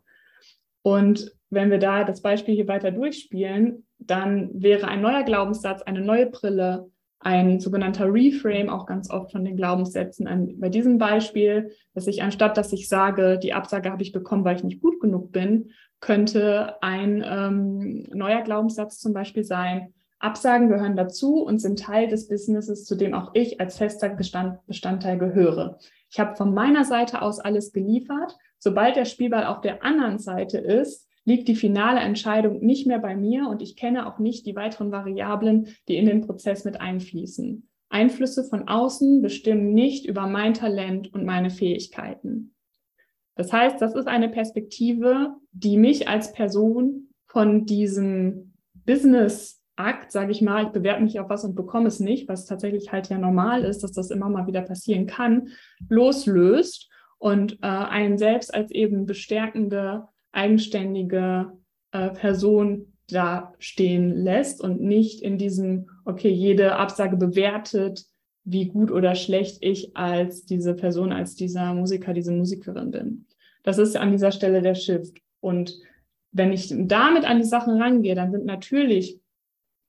Und 0.81 1.31
wenn 1.50 1.71
wir 1.71 1.79
da 1.79 2.05
das 2.05 2.23
Beispiel 2.23 2.55
hier 2.55 2.69
weiter 2.69 2.91
durchspielen, 2.91 3.87
dann 3.99 4.49
wäre 4.55 4.88
ein 4.88 5.03
neuer 5.03 5.25
Glaubenssatz, 5.25 5.83
eine 5.83 6.00
neue 6.00 6.31
Brille, 6.31 6.91
ein 7.19 7.61
sogenannter 7.61 8.11
Reframe, 8.11 8.71
auch 8.71 8.87
ganz 8.87 9.11
oft 9.11 9.31
von 9.31 9.45
den 9.45 9.59
Glaubenssätzen. 9.59 10.26
An, 10.26 10.59
bei 10.59 10.71
diesem 10.71 10.97
Beispiel, 10.97 11.71
dass 11.93 12.07
ich 12.07 12.23
anstatt, 12.23 12.57
dass 12.57 12.73
ich 12.73 12.88
sage, 12.88 13.38
die 13.43 13.53
Absage 13.53 13.91
habe 13.91 14.03
ich 14.03 14.12
bekommen, 14.12 14.45
weil 14.47 14.57
ich 14.57 14.65
nicht 14.65 14.81
gut 14.81 15.00
genug 15.00 15.33
bin, 15.33 15.73
könnte 16.00 16.83
ein 16.83 17.25
ähm, 17.26 18.07
neuer 18.12 18.43
Glaubenssatz 18.43 18.99
zum 18.99 19.12
Beispiel 19.12 19.45
sein, 19.45 19.95
Absagen 20.19 20.69
gehören 20.69 20.97
dazu 20.97 21.43
und 21.43 21.59
sind 21.59 21.79
Teil 21.79 22.09
des 22.09 22.29
Businesses, 22.29 22.85
zu 22.85 22.95
dem 22.97 23.15
auch 23.15 23.31
ich 23.35 23.61
als 23.61 23.76
fester 23.76 24.09
Bestand, 24.09 24.59
Bestandteil 24.67 25.19
gehöre. 25.19 25.79
Ich 26.11 26.19
habe 26.19 26.37
von 26.37 26.55
meiner 26.55 26.85
Seite 26.85 27.21
aus 27.21 27.38
alles 27.38 27.73
geliefert. 27.73 28.37
Sobald 28.59 28.97
der 28.97 29.05
Spielball 29.05 29.45
auf 29.45 29.61
der 29.61 29.85
anderen 29.85 30.19
Seite 30.19 30.59
ist, 30.59 31.07
liegt 31.25 31.49
die 31.49 31.57
finale 31.57 32.00
Entscheidung 32.00 32.61
nicht 32.61 32.87
mehr 32.87 32.99
bei 32.99 33.15
mir 33.15 33.49
und 33.49 33.61
ich 33.61 33.76
kenne 33.76 34.07
auch 34.07 34.19
nicht 34.19 34.47
die 34.47 34.57
weiteren 34.57 34.91
Variablen, 34.91 35.69
die 35.88 35.97
in 35.97 36.07
den 36.07 36.23
Prozess 36.23 36.65
mit 36.65 36.81
einfließen. 36.81 37.69
Einflüsse 37.88 38.45
von 38.45 38.69
außen 38.69 39.23
bestimmen 39.23 39.75
nicht 39.75 40.07
über 40.07 40.26
mein 40.26 40.55
Talent 40.55 41.12
und 41.12 41.25
meine 41.25 41.50
Fähigkeiten. 41.50 42.55
Das 43.37 43.52
heißt, 43.52 43.81
das 43.81 43.95
ist 43.95 44.09
eine 44.09 44.28
Perspektive, 44.28 45.35
die 45.52 45.76
mich 45.76 46.09
als 46.09 46.33
Person 46.33 47.11
von 47.26 47.66
diesem 47.66 48.55
Business-Akt, 48.87 50.11
sage 50.11 50.33
ich 50.33 50.40
mal, 50.40 50.64
ich 50.64 50.71
bewerbe 50.71 51.02
mich 51.02 51.21
auf 51.21 51.28
was 51.28 51.45
und 51.45 51.55
bekomme 51.55 51.88
es 51.88 52.00
nicht, 52.00 52.28
was 52.28 52.47
tatsächlich 52.47 52.93
halt 52.93 53.11
ja 53.11 53.19
normal 53.19 53.62
ist, 53.64 53.83
dass 53.83 53.93
das 53.93 54.11
immer 54.11 54.31
mal 54.31 54.47
wieder 54.47 54.62
passieren 54.62 55.07
kann, 55.07 55.49
loslöst 55.88 56.88
und 57.19 57.59
äh, 57.62 57.66
einen 57.66 58.16
selbst 58.16 58.55
als 58.55 58.71
eben 58.71 59.05
bestärkende 59.05 60.09
eigenständige 60.33 61.52
äh, 61.93 62.11
Person 62.11 62.95
dastehen 63.09 64.11
lässt 64.16 64.61
und 64.61 64.81
nicht 64.81 65.23
in 65.23 65.38
diesem, 65.38 65.90
okay, 66.05 66.31
jede 66.31 66.76
Absage 66.76 67.16
bewertet, 67.16 68.05
wie 68.45 68.66
gut 68.66 68.90
oder 68.90 69.14
schlecht 69.14 69.59
ich 69.61 69.97
als 69.97 70.45
diese 70.45 70.75
Person, 70.75 71.12
als 71.12 71.35
dieser 71.35 71.75
Musiker, 71.75 72.14
diese 72.14 72.33
Musikerin 72.33 72.90
bin. 72.90 73.25
Das 73.66 73.76
ist 73.76 73.96
an 73.96 74.12
dieser 74.12 74.32
Stelle 74.32 74.62
der 74.62 74.75
Shift. 74.75 75.18
Und 75.40 75.78
wenn 76.32 76.52
ich 76.52 76.73
damit 76.75 77.28
an 77.28 77.38
die 77.38 77.44
Sachen 77.44 77.80
rangehe, 77.80 78.14
dann 78.14 78.32
sind 78.32 78.46
natürlich 78.46 79.20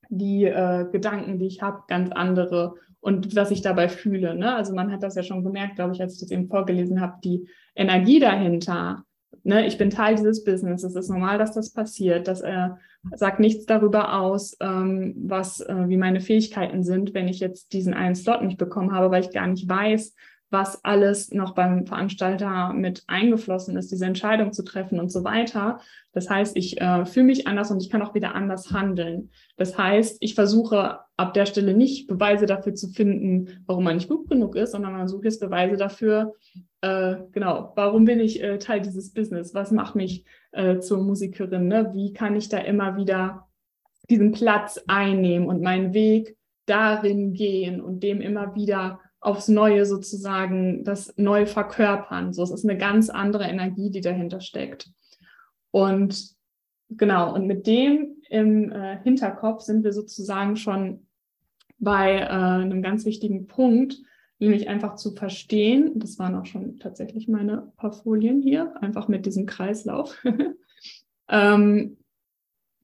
die 0.09 0.43
äh, 0.43 0.85
Gedanken, 0.91 1.39
die 1.39 1.47
ich 1.47 1.61
habe, 1.61 1.83
ganz 1.87 2.11
andere 2.11 2.75
und 2.99 3.35
was 3.35 3.51
ich 3.51 3.61
dabei 3.61 3.87
fühle. 3.87 4.35
Ne? 4.35 4.53
Also 4.53 4.73
man 4.73 4.91
hat 4.91 5.03
das 5.03 5.15
ja 5.15 5.23
schon 5.23 5.43
gemerkt, 5.43 5.75
glaube 5.75 5.93
ich, 5.93 6.01
als 6.01 6.15
ich 6.15 6.19
das 6.19 6.31
eben 6.31 6.49
vorgelesen 6.49 6.99
habe, 6.99 7.19
die 7.23 7.47
Energie 7.75 8.19
dahinter 8.19 9.05
ne, 9.47 9.65
ich 9.65 9.77
bin 9.77 9.89
Teil 9.89 10.15
dieses 10.15 10.43
Business, 10.43 10.83
es 10.83 10.95
ist 10.95 11.09
normal, 11.09 11.37
dass 11.37 11.53
das 11.53 11.71
passiert. 11.71 12.27
Das 12.27 12.41
äh, 12.41 12.69
sagt 13.15 13.39
nichts 13.39 13.65
darüber 13.65 14.19
aus, 14.19 14.57
ähm, 14.59 15.15
was, 15.17 15.61
äh, 15.61 15.87
wie 15.87 15.97
meine 15.97 16.19
Fähigkeiten 16.19 16.83
sind, 16.83 17.13
wenn 17.13 17.27
ich 17.27 17.39
jetzt 17.39 17.73
diesen 17.73 17.93
einen 17.93 18.15
Slot 18.15 18.43
nicht 18.43 18.57
bekommen 18.57 18.91
habe, 18.91 19.09
weil 19.09 19.23
ich 19.23 19.31
gar 19.31 19.47
nicht 19.47 19.67
weiß, 19.67 20.13
was 20.49 20.83
alles 20.85 21.31
noch 21.31 21.55
beim 21.55 21.85
Veranstalter 21.85 22.71
mit 22.73 23.03
eingeflossen 23.07 23.75
ist, 23.75 23.91
diese 23.91 24.05
Entscheidung 24.05 24.53
zu 24.53 24.63
treffen 24.63 24.99
und 24.99 25.11
so 25.11 25.23
weiter. 25.23 25.79
Das 26.13 26.29
heißt, 26.29 26.55
ich 26.55 26.79
äh, 26.79 27.05
fühle 27.05 27.25
mich 27.25 27.47
anders 27.47 27.69
und 27.69 27.81
ich 27.81 27.89
kann 27.89 28.01
auch 28.01 28.15
wieder 28.15 28.33
anders 28.33 28.71
handeln. 28.71 29.31
Das 29.57 29.77
heißt, 29.77 30.17
ich 30.21 30.35
versuche 30.35 30.99
ab 31.17 31.33
der 31.33 31.45
Stelle 31.45 31.73
nicht 31.73 32.07
Beweise 32.07 32.45
dafür 32.45 32.75
zu 32.75 32.87
finden, 32.87 33.63
warum 33.65 33.83
man 33.83 33.97
nicht 33.97 34.09
gut 34.09 34.29
genug 34.29 34.55
ist, 34.55 34.71
sondern 34.71 34.93
man 34.93 35.07
sucht 35.07 35.25
jetzt 35.25 35.41
Beweise 35.41 35.75
dafür, 35.75 36.33
äh, 36.81 37.15
genau, 37.31 37.73
warum 37.75 38.05
bin 38.05 38.19
ich 38.19 38.41
äh, 38.41 38.57
Teil 38.57 38.81
dieses 38.81 39.13
Business? 39.13 39.53
Was 39.53 39.71
macht 39.71 39.95
mich 39.95 40.23
äh, 40.51 40.79
zur 40.79 41.03
Musikerin? 41.03 41.67
Ne? 41.67 41.91
Wie 41.93 42.13
kann 42.13 42.35
ich 42.35 42.49
da 42.49 42.59
immer 42.59 42.95
wieder 42.95 43.47
diesen 44.09 44.31
Platz 44.31 44.81
einnehmen 44.87 45.47
und 45.47 45.61
meinen 45.61 45.93
Weg 45.93 46.37
darin 46.65 47.33
gehen 47.33 47.81
und 47.81 48.01
dem 48.01 48.21
immer 48.21 48.55
wieder 48.55 48.99
aufs 49.27 49.49
Neue 49.49 49.85
sozusagen 49.85 50.85
das 50.85 51.13
neu 51.17 51.45
verkörpern. 51.45 52.31
So, 52.31 52.43
es 52.43 52.51
ist 52.51 52.63
eine 52.63 52.77
ganz 52.77 53.09
andere 53.09 53.43
Energie, 53.43 53.89
die 53.89 53.99
dahinter 53.99 54.39
steckt. 54.39 54.89
Und 55.69 56.29
genau, 56.89 57.35
und 57.35 57.45
mit 57.45 57.67
dem 57.67 58.15
im 58.29 58.71
äh, 58.71 58.99
Hinterkopf 59.03 59.63
sind 59.63 59.83
wir 59.83 59.91
sozusagen 59.91 60.55
schon 60.55 61.07
bei 61.77 62.19
äh, 62.19 62.29
einem 62.29 62.81
ganz 62.81 63.03
wichtigen 63.03 63.47
Punkt, 63.47 63.97
nämlich 64.39 64.69
einfach 64.69 64.95
zu 64.95 65.11
verstehen, 65.11 65.99
das 65.99 66.17
waren 66.19 66.35
auch 66.35 66.45
schon 66.45 66.79
tatsächlich 66.79 67.27
meine 67.27 67.73
paar 67.75 67.91
Folien 67.91 68.41
hier, 68.41 68.81
einfach 68.81 69.09
mit 69.09 69.25
diesem 69.25 69.45
Kreislauf. 69.45 70.23
ähm, 71.29 71.97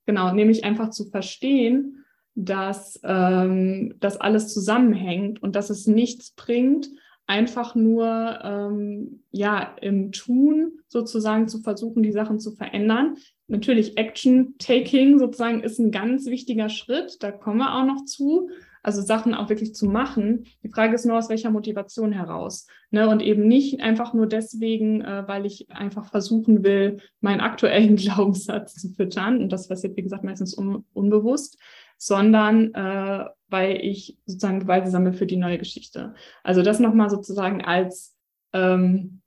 genau, 0.05 0.33
nämlich 0.33 0.65
einfach 0.65 0.89
zu 0.89 1.05
verstehen, 1.05 2.02
dass 2.35 2.99
ähm, 3.03 3.95
das 3.99 4.17
alles 4.17 4.53
zusammenhängt 4.53 5.41
und 5.41 5.55
dass 5.55 5.69
es 5.69 5.87
nichts 5.87 6.31
bringt, 6.31 6.89
einfach 7.25 7.73
nur 7.75 8.39
ähm, 8.43 9.23
ja 9.31 9.75
im 9.81 10.11
Tun 10.11 10.79
sozusagen 10.87 11.47
zu 11.47 11.59
versuchen, 11.59 12.03
die 12.03 12.11
Sachen 12.11 12.39
zu 12.39 12.51
verändern. 12.51 13.15
Natürlich 13.47 13.97
Action 13.97 14.55
Taking 14.57 15.19
sozusagen 15.19 15.63
ist 15.63 15.79
ein 15.79 15.91
ganz 15.91 16.25
wichtiger 16.25 16.69
Schritt, 16.69 17.17
da 17.21 17.31
kommen 17.31 17.59
wir 17.59 17.75
auch 17.75 17.85
noch 17.85 18.05
zu. 18.05 18.49
Also 18.85 19.01
Sachen 19.01 19.33
auch 19.33 19.47
wirklich 19.47 19.73
zu 19.73 19.85
machen. 19.85 20.43
Die 20.61 20.67
Frage 20.67 20.95
ist 20.95 21.05
nur, 21.05 21.17
aus 21.17 21.29
welcher 21.29 21.49
Motivation 21.49 22.11
heraus. 22.11 22.67
Ne? 22.91 23.07
Und 23.07 23.21
eben 23.21 23.47
nicht 23.47 23.79
einfach 23.79 24.13
nur 24.13 24.27
deswegen, 24.27 24.99
äh, 24.99 25.23
weil 25.25 25.45
ich 25.45 25.71
einfach 25.71 26.05
versuchen 26.11 26.65
will, 26.65 26.97
meinen 27.21 27.39
aktuellen 27.39 27.95
Glaubenssatz 27.95 28.75
zu 28.75 28.89
füttern. 28.89 29.41
Und 29.41 29.53
das 29.53 29.69
passiert, 29.69 29.95
wie 29.95 30.03
gesagt, 30.03 30.25
meistens 30.25 30.57
un 30.57 30.83
unbewusst 30.91 31.57
sondern 31.97 32.73
äh, 32.73 33.25
weil 33.47 33.77
ich 33.77 34.17
sozusagen 34.25 34.59
Beweise 34.59 34.91
sammle 34.91 35.13
für 35.13 35.27
die 35.27 35.37
neue 35.37 35.59
Geschichte. 35.59 36.15
Also 36.43 36.63
das 36.63 36.79
nochmal 36.79 37.09
sozusagen 37.09 37.63
als 37.63 38.15
ähm, 38.51 39.21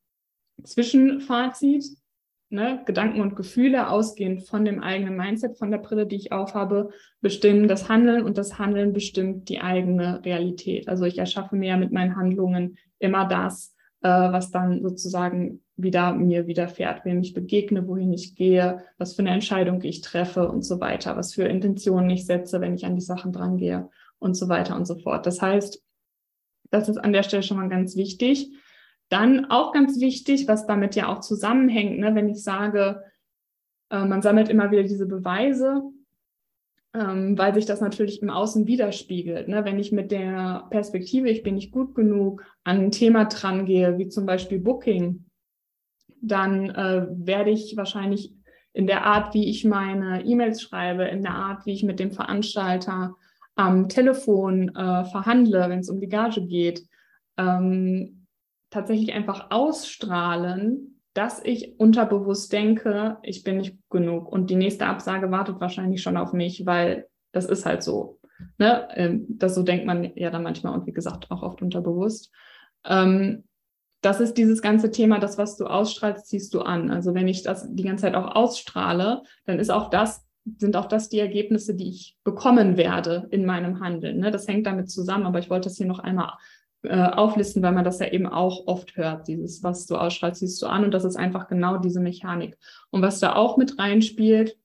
Zwischenfazit. 0.62 1.84
Ne? 2.48 2.82
Gedanken 2.86 3.20
und 3.20 3.34
Gefühle 3.34 3.88
ausgehend 3.90 4.44
von 4.44 4.64
dem 4.64 4.80
eigenen 4.80 5.16
Mindset, 5.16 5.58
von 5.58 5.72
der 5.72 5.78
Brille, 5.78 6.06
die 6.06 6.14
ich 6.14 6.30
aufhabe, 6.30 6.90
bestimmen 7.20 7.66
das 7.66 7.88
Handeln 7.88 8.24
und 8.24 8.38
das 8.38 8.56
Handeln 8.56 8.92
bestimmt 8.92 9.48
die 9.48 9.60
eigene 9.60 10.24
Realität. 10.24 10.88
Also 10.88 11.06
ich 11.06 11.18
erschaffe 11.18 11.56
mir 11.56 11.76
mit 11.76 11.90
meinen 11.90 12.14
Handlungen 12.14 12.78
immer 13.00 13.26
das, 13.26 13.74
äh, 14.00 14.08
was 14.08 14.52
dann 14.52 14.80
sozusagen 14.80 15.60
wieder 15.76 16.14
mir 16.14 16.46
widerfährt, 16.46 17.04
wem 17.04 17.20
ich 17.20 17.34
begegne, 17.34 17.86
wohin 17.86 18.12
ich 18.12 18.34
gehe, 18.34 18.82
was 18.98 19.14
für 19.14 19.20
eine 19.20 19.30
Entscheidung 19.30 19.82
ich 19.82 20.00
treffe 20.00 20.48
und 20.48 20.62
so 20.62 20.80
weiter, 20.80 21.16
was 21.16 21.34
für 21.34 21.44
Intentionen 21.44 22.10
ich 22.10 22.26
setze, 22.26 22.60
wenn 22.60 22.74
ich 22.74 22.86
an 22.86 22.94
die 22.94 23.02
Sachen 23.02 23.32
drangehe 23.32 23.90
und 24.18 24.34
so 24.34 24.48
weiter 24.48 24.74
und 24.76 24.86
so 24.86 24.96
fort. 24.96 25.26
Das 25.26 25.42
heißt, 25.42 25.82
das 26.70 26.88
ist 26.88 26.96
an 26.96 27.12
der 27.12 27.22
Stelle 27.22 27.42
schon 27.42 27.58
mal 27.58 27.68
ganz 27.68 27.96
wichtig, 27.96 28.50
Dann 29.08 29.44
auch 29.50 29.72
ganz 29.72 30.00
wichtig, 30.00 30.48
was 30.48 30.66
damit 30.66 30.96
ja 30.96 31.06
auch 31.08 31.20
zusammenhängt, 31.20 31.98
ne, 32.00 32.14
wenn 32.14 32.28
ich 32.28 32.42
sage, 32.42 33.02
äh, 33.90 34.04
man 34.04 34.22
sammelt 34.22 34.48
immer 34.48 34.70
wieder 34.70 34.82
diese 34.82 35.06
Beweise, 35.06 35.82
ähm, 36.92 37.38
weil 37.38 37.54
sich 37.54 37.66
das 37.66 37.80
natürlich 37.80 38.22
im 38.22 38.30
Außen 38.30 38.66
widerspiegelt. 38.66 39.48
Ne? 39.48 39.64
Wenn 39.64 39.78
ich 39.78 39.92
mit 39.92 40.10
der 40.10 40.66
Perspektive, 40.70 41.28
ich 41.28 41.42
bin 41.42 41.54
nicht 41.54 41.70
gut 41.70 41.94
genug, 41.94 42.42
an 42.64 42.78
ein 42.78 42.90
Thema 42.90 43.26
dran 43.26 43.64
gehe, 43.66 43.98
wie 43.98 44.08
zum 44.08 44.26
Beispiel 44.26 44.58
Booking, 44.58 45.25
dann 46.20 46.70
äh, 46.70 47.06
werde 47.10 47.50
ich 47.50 47.76
wahrscheinlich 47.76 48.32
in 48.72 48.86
der 48.86 49.04
Art, 49.04 49.32
wie 49.32 49.48
ich 49.48 49.64
meine 49.64 50.24
E-Mails 50.24 50.60
schreibe, 50.60 51.04
in 51.04 51.22
der 51.22 51.34
Art, 51.34 51.64
wie 51.64 51.72
ich 51.72 51.82
mit 51.82 51.98
dem 51.98 52.12
Veranstalter 52.12 53.14
am 53.54 53.88
Telefon 53.88 54.68
äh, 54.76 55.04
verhandle, 55.06 55.70
wenn 55.70 55.78
es 55.78 55.88
um 55.88 55.98
die 55.98 56.08
Gage 56.08 56.42
geht, 56.42 56.86
ähm, 57.38 58.26
tatsächlich 58.70 59.14
einfach 59.14 59.50
ausstrahlen, 59.50 61.00
dass 61.14 61.42
ich 61.42 61.80
unterbewusst 61.80 62.52
denke, 62.52 63.16
ich 63.22 63.42
bin 63.42 63.56
nicht 63.56 63.78
genug 63.88 64.30
und 64.30 64.50
die 64.50 64.56
nächste 64.56 64.86
Absage 64.86 65.30
wartet 65.30 65.60
wahrscheinlich 65.60 66.02
schon 66.02 66.18
auf 66.18 66.34
mich, 66.34 66.66
weil 66.66 67.08
das 67.32 67.46
ist 67.46 67.64
halt 67.64 67.82
so. 67.82 68.20
Ne? 68.58 68.86
Ähm, 68.94 69.24
das 69.28 69.54
so 69.54 69.62
denkt 69.62 69.86
man 69.86 70.12
ja 70.14 70.30
dann 70.30 70.42
manchmal 70.42 70.74
und 70.74 70.86
wie 70.86 70.92
gesagt 70.92 71.30
auch 71.30 71.42
oft 71.42 71.62
unterbewusst. 71.62 72.30
Ähm, 72.84 73.44
das 74.02 74.20
ist 74.20 74.34
dieses 74.34 74.62
ganze 74.62 74.90
Thema, 74.90 75.18
das, 75.18 75.38
was 75.38 75.56
du 75.56 75.66
ausstrahlst, 75.66 76.26
ziehst 76.26 76.54
du 76.54 76.60
an. 76.60 76.90
Also 76.90 77.14
wenn 77.14 77.28
ich 77.28 77.42
das 77.42 77.66
die 77.72 77.82
ganze 77.82 78.02
Zeit 78.02 78.14
auch 78.14 78.34
ausstrahle, 78.34 79.22
dann 79.46 79.58
ist 79.58 79.70
auch 79.70 79.90
das, 79.90 80.26
sind 80.58 80.76
auch 80.76 80.86
das 80.86 81.08
die 81.08 81.18
Ergebnisse, 81.18 81.74
die 81.74 81.88
ich 81.88 82.16
bekommen 82.22 82.76
werde 82.76 83.26
in 83.30 83.44
meinem 83.44 83.80
Handeln. 83.80 84.18
Ne? 84.18 84.30
Das 84.30 84.46
hängt 84.46 84.66
damit 84.66 84.90
zusammen, 84.90 85.26
aber 85.26 85.38
ich 85.38 85.50
wollte 85.50 85.68
das 85.68 85.76
hier 85.76 85.86
noch 85.86 85.98
einmal 85.98 86.34
äh, 86.82 87.02
auflisten, 87.02 87.62
weil 87.62 87.72
man 87.72 87.84
das 87.84 87.98
ja 87.98 88.08
eben 88.08 88.26
auch 88.26 88.66
oft 88.66 88.96
hört. 88.96 89.26
Dieses, 89.26 89.64
was 89.64 89.86
du 89.86 89.96
ausstrahlst, 89.96 90.40
siehst 90.40 90.62
du 90.62 90.66
an. 90.66 90.84
Und 90.84 90.92
das 90.92 91.04
ist 91.04 91.16
einfach 91.16 91.48
genau 91.48 91.78
diese 91.78 92.00
Mechanik. 92.00 92.56
Und 92.90 93.02
was 93.02 93.18
da 93.18 93.34
auch 93.34 93.56
mit 93.56 93.78
reinspielt, 93.78 94.56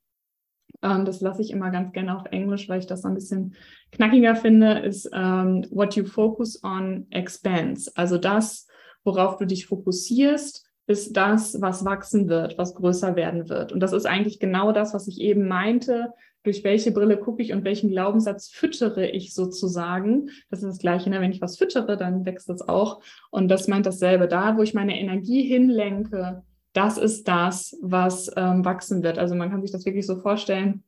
ähm, 0.84 1.06
das 1.06 1.22
lasse 1.22 1.42
ich 1.42 1.52
immer 1.52 1.72
ganz 1.72 1.94
gerne 1.94 2.16
auf 2.16 2.26
Englisch, 2.26 2.70
weil 2.70 2.80
ich 2.80 2.88
das 2.88 3.06
ein 3.06 3.16
bisschen 3.16 3.56
knackiger 3.92 4.36
finde, 4.36 4.80
ist 4.80 5.10
ähm, 5.14 5.66
what 5.72 5.96
you 5.96 6.06
focus 6.06 6.64
on 6.64 7.08
expands. 7.10 7.88
Also 7.96 8.18
das, 8.18 8.68
worauf 9.03 9.38
du 9.38 9.46
dich 9.46 9.65
fokussierst, 9.65 10.65
ist 10.88 11.15
das, 11.15 11.62
was 11.62 11.86
wachsen 11.86 12.27
wird, 12.27 12.58
was 12.58 12.75
größer 12.75 13.15
werden 13.15 13.50
wird. 13.50 13.72
Und 13.72 13.79
das 13.79 13.93
ist 13.93 14.05
eigentlich 14.05 14.39
genau 14.39 14.72
das, 14.72 14.93
was 14.93 15.08
ich 15.08 15.22
eben 15.22 15.48
meinte, 15.48 16.13
durch 16.43 16.63
welche 16.63 16.91
Brille 16.91 17.17
gucke 17.17 17.41
ich 17.41 17.53
und 17.53 17.63
welchen 17.63 17.91
Glaubenssatz 17.91 18.50
füttere 18.50 19.08
ich 19.08 19.34
sozusagen. 19.34 20.29
Das 20.50 20.63
ist 20.63 20.70
das 20.70 20.79
Gleiche, 20.79 21.10
ne? 21.10 21.22
wenn 21.22 21.31
ich 21.31 21.41
was 21.41 21.58
füttere, 21.58 21.98
dann 21.98 22.25
wächst 22.25 22.50
das 22.50 22.67
auch. 22.67 23.01
Und 23.29 23.48
das 23.48 23.67
meint 23.67 23.86
dasselbe. 23.86 24.27
Da, 24.27 24.58
wo 24.58 24.63
ich 24.63 24.74
meine 24.74 25.00
Energie 25.00 25.43
hinlenke, 25.43 26.43
das 26.74 26.98
ist 26.98 27.27
das, 27.27 27.77
was 27.81 28.31
ähm, 28.36 28.65
wachsen 28.65 29.03
wird. 29.03 29.20
Also 29.20 29.36
man 29.36 29.51
kann 29.51 29.62
sich 29.62 29.72
das 29.72 29.86
wirklich 29.86 30.08
so 30.08 30.17
vorstellen, 30.17 30.84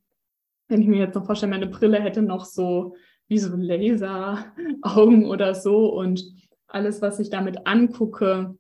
wenn 0.70 0.82
ich 0.82 0.88
mir 0.88 1.00
jetzt 1.00 1.16
noch 1.16 1.26
vorstelle, 1.26 1.52
meine 1.52 1.68
Brille 1.68 2.02
hätte 2.02 2.22
noch 2.22 2.46
so 2.46 2.96
wie 3.28 3.38
so 3.38 3.56
Laseraugen 3.56 5.26
oder 5.26 5.54
so 5.56 5.94
und 5.94 6.24
alles, 6.74 7.02
was 7.02 7.20
ich 7.20 7.30
damit 7.30 7.68
angucke, 7.68 8.56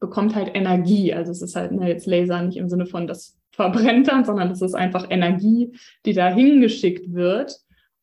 bekommt 0.00 0.34
halt 0.34 0.54
Energie. 0.54 1.12
Also 1.14 1.30
es 1.30 1.42
ist 1.42 1.56
halt 1.56 1.72
ne, 1.72 1.88
jetzt 1.88 2.06
Laser 2.06 2.42
nicht 2.42 2.56
im 2.56 2.68
Sinne 2.68 2.86
von, 2.86 3.06
das 3.06 3.38
verbrennt 3.50 4.08
dann, 4.08 4.24
sondern 4.24 4.50
es 4.50 4.62
ist 4.62 4.74
einfach 4.74 5.06
Energie, 5.10 5.76
die 6.06 6.12
da 6.12 6.28
hingeschickt 6.28 7.12
wird. 7.12 7.60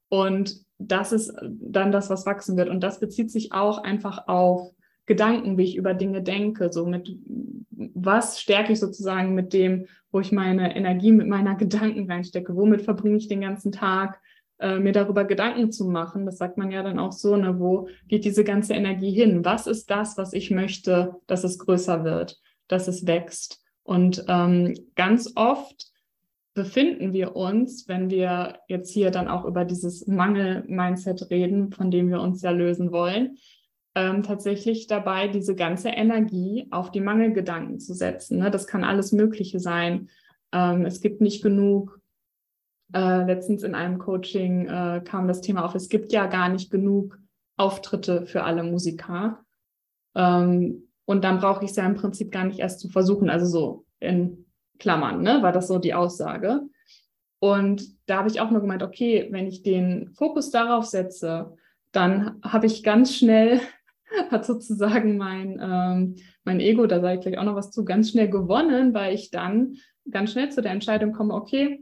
Und 0.10 0.56
das 0.78 1.12
ist 1.12 1.34
dann 1.44 1.92
das, 1.92 2.10
was 2.10 2.26
wachsen 2.26 2.56
wird. 2.58 2.70
Und 2.70 2.82
das 2.82 3.00
bezieht 3.00 3.32
sich 3.32 3.52
auch 3.52 3.84
einfach 3.84 4.28
auf 4.28 4.72
Gedanken, 5.06 5.58
wie 5.58 5.64
ich 5.64 5.76
über 5.76 5.94
Dinge 5.94 6.22
denke. 6.22 6.72
So 6.72 6.86
mit 6.86 7.18
was 7.72 8.40
stärke 8.40 8.74
ich 8.74 8.80
sozusagen 8.80 9.34
mit 9.36 9.54
dem, 9.54 9.88
wo 10.12 10.20
ich 10.20 10.32
meine 10.32 10.76
Energie 10.76 11.12
mit 11.12 11.28
meiner 11.28 11.56
Gedanken 11.58 12.10
reinstecke? 12.10 12.56
Womit 12.56 12.82
verbringe 12.82 13.18
ich 13.18 13.28
den 13.28 13.42
ganzen 13.42 13.72
Tag? 13.72 14.22
Äh, 14.60 14.80
mir 14.80 14.92
darüber 14.92 15.24
Gedanken 15.24 15.72
zu 15.72 15.86
machen, 15.86 16.26
das 16.26 16.38
sagt 16.38 16.58
man 16.58 16.70
ja 16.70 16.84
dann 16.84 17.00
auch 17.00 17.14
so, 17.14 17.38
ne, 17.38 17.60
wo 17.60 17.88
geht 18.10 18.26
diese 18.26 18.44
ganze 18.44 18.74
Energie 18.74 19.12
hin? 19.12 19.46
Was 19.46 19.68
ist 19.68 19.90
das, 19.90 20.18
was 20.18 20.34
ich 20.34 20.52
möchte, 20.52 21.16
dass 21.28 21.46
es 21.46 21.60
größer 21.60 22.04
wird, 22.04 22.38
dass 22.68 22.90
es 22.90 23.08
wächst? 23.08 23.64
Und 23.84 24.26
ähm, 24.28 24.74
ganz 24.96 25.32
oft 25.36 25.88
befinden 26.54 27.14
wir 27.14 27.38
uns, 27.38 27.88
wenn 27.88 28.10
wir 28.10 28.60
jetzt 28.68 28.92
hier 28.92 29.12
dann 29.12 29.30
auch 29.30 29.46
über 29.46 29.64
dieses 29.64 30.08
Mangel-Mindset 30.08 31.30
reden, 31.30 31.72
von 31.72 31.90
dem 31.90 32.10
wir 32.10 32.20
uns 32.20 32.42
ja 32.42 32.52
lösen 32.52 32.92
wollen, 32.92 33.38
ähm, 33.96 34.24
tatsächlich 34.24 34.88
dabei, 34.88 35.30
diese 35.30 35.56
ganze 35.56 35.90
Energie 35.90 36.68
auf 36.70 36.92
die 36.92 37.00
Mangelgedanken 37.00 37.80
zu 37.80 37.94
setzen. 37.94 38.40
Ne? 38.40 38.52
Das 38.52 38.68
kann 38.68 38.84
alles 38.84 39.14
Mögliche 39.14 39.60
sein. 39.60 40.10
Ähm, 40.52 40.86
es 40.86 41.00
gibt 41.00 41.22
nicht 41.22 41.42
genug. 41.42 41.99
Äh, 42.94 43.26
letztens 43.26 43.64
in 43.64 43.76
einem 43.76 44.00
Coaching 44.00 44.68
äh, 44.68 45.02
kam 45.06 45.28
das 45.28 45.42
Thema 45.42 45.64
auf, 45.66 45.76
es 45.76 45.90
gibt 45.90 46.12
ja 46.12 46.26
gar 46.26 46.50
nicht 46.50 46.72
genug 46.72 47.20
Auftritte 47.58 48.26
für 48.26 48.44
alle 48.44 48.64
Musiker. 48.64 49.44
Ähm, 50.16 50.88
und 51.06 51.24
dann 51.24 51.40
brauche 51.40 51.64
ich 51.64 51.72
es 51.72 51.76
ja 51.76 51.86
im 51.86 51.96
Prinzip 51.96 52.32
gar 52.32 52.46
nicht 52.46 52.60
erst 52.60 52.80
zu 52.80 52.90
versuchen. 52.90 53.30
Also 53.30 53.46
so 53.46 53.86
in 54.00 54.46
Klammern, 54.80 55.22
ne, 55.22 55.44
war 55.44 55.52
das 55.52 55.68
so 55.68 55.78
die 55.78 55.94
Aussage. 55.94 56.62
Und 57.40 57.84
da 58.08 58.18
habe 58.18 58.30
ich 58.30 58.42
auch 58.42 58.52
nur 58.52 58.62
gemeint, 58.62 58.84
okay, 58.84 59.28
wenn 59.32 59.48
ich 59.48 59.62
den 59.62 60.10
Fokus 60.14 60.52
darauf 60.52 60.86
setze, 60.86 61.56
dann 61.92 62.40
habe 62.44 62.66
ich 62.66 62.84
ganz 62.84 63.16
schnell, 63.16 63.62
hat 64.32 64.46
sozusagen 64.46 65.18
mein, 65.18 65.60
ähm, 65.62 66.16
mein 66.44 66.60
Ego, 66.60 66.88
da 66.88 67.02
sage 67.02 67.16
ich 67.16 67.22
gleich 67.22 67.38
auch 67.38 67.44
noch 67.44 67.56
was 67.56 67.72
zu, 67.72 67.86
ganz 67.86 68.10
schnell 68.12 68.30
gewonnen, 68.30 68.94
weil 68.94 69.14
ich 69.14 69.32
dann 69.32 69.76
ganz 70.10 70.32
schnell 70.32 70.52
zu 70.52 70.62
der 70.62 70.72
Entscheidung 70.72 71.12
komme, 71.12 71.34
okay, 71.34 71.82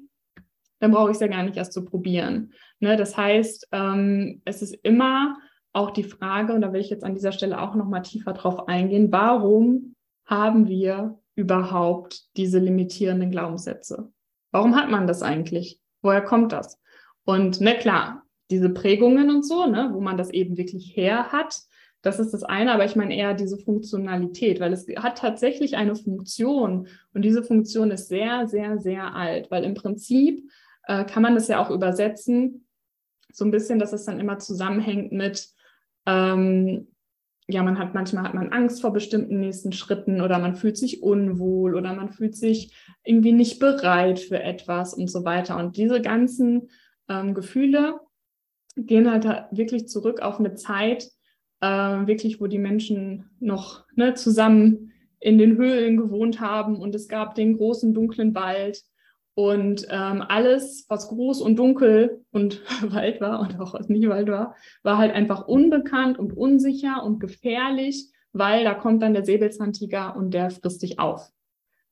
dann 0.80 0.92
brauche 0.92 1.10
ich 1.10 1.16
es 1.16 1.22
ja 1.22 1.28
gar 1.28 1.44
nicht 1.44 1.58
erst 1.58 1.74
zu 1.74 1.84
probieren. 1.84 2.54
Ne? 2.80 2.98
Das 2.98 3.18
heißt, 3.18 3.70
ähm, 3.72 4.42
es 4.46 4.62
ist 4.62 4.76
immer 4.84 5.38
auch 5.74 5.92
die 5.92 6.04
Frage, 6.04 6.54
und 6.54 6.62
da 6.62 6.74
will 6.74 6.82
ich 6.82 6.90
jetzt 6.90 7.04
an 7.04 7.14
dieser 7.14 7.32
Stelle 7.32 7.62
auch 7.62 7.76
noch 7.76 7.88
mal 7.88 8.02
tiefer 8.02 8.34
drauf 8.34 8.68
eingehen, 8.68 9.12
warum 9.12 9.96
haben 10.26 10.68
wir 10.68 11.20
überhaupt 11.36 12.26
diese 12.36 12.60
limitierenden 12.60 13.32
Glaubenssätze? 13.32 14.12
Warum 14.52 14.76
hat 14.76 14.90
man 14.90 15.08
das 15.08 15.22
eigentlich? 15.22 15.80
Woher 16.02 16.22
kommt 16.22 16.52
das? 16.52 16.80
Und 17.26 17.62
ne, 17.62 17.76
klar, 17.78 18.24
diese 18.50 18.70
Prägungen 18.70 19.30
und 19.30 19.46
so, 19.46 19.66
ne, 19.68 19.90
wo 19.94 20.00
man 20.00 20.18
das 20.18 20.32
eben 20.32 20.58
wirklich 20.58 20.96
her 20.96 21.32
hat, 21.32 21.60
das 22.02 22.20
ist 22.20 22.34
das 22.34 22.44
eine, 22.44 22.74
aber 22.74 22.86
ich 22.86 22.96
meine 22.96 23.16
eher 23.16 23.34
diese 23.34 23.58
Funktionalität, 23.58 24.60
weil 24.60 24.72
es 24.72 24.88
hat 24.98 25.18
tatsächlich 25.18 25.76
eine 25.76 25.96
Funktion 25.96 26.88
und 27.14 27.22
diese 27.24 27.44
Funktion 27.44 27.92
ist 27.92 28.08
sehr, 28.08 28.48
sehr, 28.48 28.80
sehr 28.80 29.16
alt, 29.16 29.52
weil 29.52 29.64
im 29.64 29.74
Prinzip 29.74 30.50
äh, 30.88 31.06
kann 31.06 31.22
man 31.22 31.36
das 31.36 31.48
ja 31.48 31.64
auch 31.64 31.70
übersetzen, 31.70 32.66
so 33.32 33.46
ein 33.46 33.52
bisschen, 33.52 33.78
dass 33.78 33.94
es 33.94 34.06
dann 34.06 34.20
immer 34.20 34.40
zusammenhängt 34.40 35.12
mit, 35.12 35.50
ähm, 36.06 36.88
ja, 37.48 37.64
man 37.64 37.78
hat 37.78 37.94
manchmal 37.94 38.24
hat 38.24 38.34
man 38.34 38.52
Angst 38.52 38.82
vor 38.82 38.92
bestimmten 38.92 39.40
nächsten 39.40 39.72
Schritten 39.72 40.22
oder 40.22 40.40
man 40.40 40.56
fühlt 40.56 40.78
sich 40.78 41.04
unwohl 41.04 41.76
oder 41.76 41.94
man 41.94 42.10
fühlt 42.10 42.36
sich 42.36 42.74
irgendwie 43.04 43.32
nicht 43.32 43.60
bereit 43.60 44.20
für 44.20 44.42
etwas 44.42 44.94
und 44.94 45.10
so 45.10 45.24
weiter. 45.24 45.58
Und 45.58 45.78
diese 45.78 46.02
ganzen 46.02 46.70
ähm, 47.08 47.34
Gefühle 47.34 48.00
gehen 48.76 49.10
halt 49.10 49.26
wirklich 49.52 49.88
zurück 49.88 50.22
auf 50.22 50.40
eine 50.40 50.56
Zeit, 50.56 51.10
äh, 51.62 51.68
wirklich, 51.68 52.42
wo 52.42 52.48
die 52.48 52.60
Menschen 52.60 53.30
noch 53.40 53.86
ne, 53.96 54.14
zusammen 54.14 54.92
in 55.20 55.38
den 55.38 55.58
Höhlen 55.58 55.98
gewohnt 55.98 56.40
haben 56.42 56.80
und 56.80 56.96
es 56.96 57.08
gab 57.08 57.36
den 57.36 57.58
großen 57.58 57.94
dunklen 57.94 58.36
Wald 58.36 58.84
und 59.38 59.86
ähm, 59.92 60.24
alles, 60.28 60.88
was 60.90 61.10
groß 61.10 61.42
und 61.42 61.58
dunkel 61.58 62.26
und 62.32 62.64
Wald 62.92 63.22
war 63.22 63.40
und 63.40 63.60
auch 63.60 63.76
was 63.76 63.88
nicht 63.88 64.10
Wald 64.10 64.30
war, 64.30 64.56
war 64.82 64.98
halt 64.98 65.14
einfach 65.14 65.48
unbekannt 65.48 66.18
und 66.18 66.36
unsicher 66.36 67.04
und 67.04 67.20
gefährlich, 67.20 68.08
weil 68.34 68.64
da 68.64 68.74
kommt 68.74 69.04
dann 69.04 69.14
der 69.14 69.24
Säbelzahntiger 69.24 70.16
und 70.16 70.34
der 70.34 70.50
frisst 70.50 70.82
dich 70.82 70.98
auf. 70.98 71.30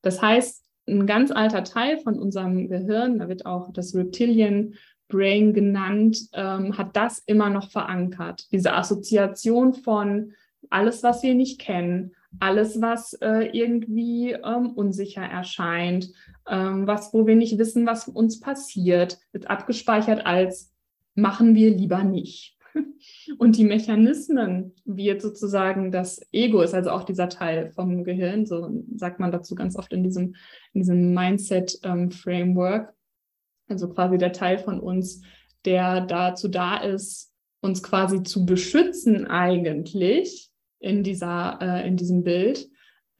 Das 0.01 0.23
heißt, 0.23 0.65
ein 0.87 1.05
ganz 1.05 1.29
alter 1.29 1.63
Teil 1.63 1.99
von 1.99 2.17
unserem 2.17 2.67
Gehirn, 2.67 3.19
da 3.19 3.29
wird 3.29 3.45
auch 3.45 3.71
das 3.71 3.93
Reptilian 3.93 4.73
Brain 5.07 5.53
genannt, 5.53 6.17
ähm, 6.33 6.79
hat 6.79 6.95
das 6.97 7.19
immer 7.27 7.51
noch 7.51 7.69
verankert. 7.69 8.51
Diese 8.51 8.73
Assoziation 8.73 9.75
von 9.75 10.33
alles, 10.71 11.03
was 11.03 11.21
wir 11.21 11.35
nicht 11.35 11.61
kennen, 11.61 12.14
alles, 12.39 12.81
was 12.81 13.13
äh, 13.21 13.49
irgendwie 13.51 14.31
ähm, 14.31 14.71
unsicher 14.71 15.23
erscheint, 15.23 16.11
ähm, 16.47 16.87
was, 16.87 17.13
wo 17.13 17.27
wir 17.27 17.35
nicht 17.35 17.57
wissen, 17.57 17.85
was 17.85 18.07
uns 18.07 18.39
passiert, 18.39 19.19
wird 19.31 19.49
abgespeichert 19.49 20.25
als 20.25 20.73
machen 21.15 21.55
wir 21.55 21.71
lieber 21.71 22.03
nicht. 22.03 22.57
Und 23.37 23.57
die 23.57 23.63
Mechanismen, 23.63 24.73
wie 24.83 25.05
jetzt 25.05 25.23
sozusagen 25.23 25.91
das 25.91 26.21
Ego 26.31 26.61
ist, 26.61 26.73
also 26.73 26.91
auch 26.91 27.03
dieser 27.03 27.29
Teil 27.29 27.71
vom 27.71 28.03
Gehirn, 28.03 28.45
so 28.45 28.83
sagt 28.95 29.19
man 29.19 29.31
dazu 29.31 29.55
ganz 29.55 29.77
oft 29.77 29.93
in 29.93 30.03
diesem, 30.03 30.35
in 30.73 30.81
diesem 30.81 31.13
Mindset-Framework, 31.13 32.89
ähm, 32.89 32.95
also 33.67 33.89
quasi 33.89 34.17
der 34.17 34.33
Teil 34.33 34.57
von 34.59 34.79
uns, 34.79 35.21
der 35.63 36.01
dazu 36.01 36.47
da 36.47 36.77
ist, 36.77 37.31
uns 37.61 37.81
quasi 37.81 38.23
zu 38.23 38.45
beschützen 38.45 39.25
eigentlich, 39.25 40.51
in, 40.85 41.03
dieser, 41.03 41.59
äh, 41.61 41.87
in 41.87 41.97
diesem 41.97 42.23
Bild, 42.23 42.69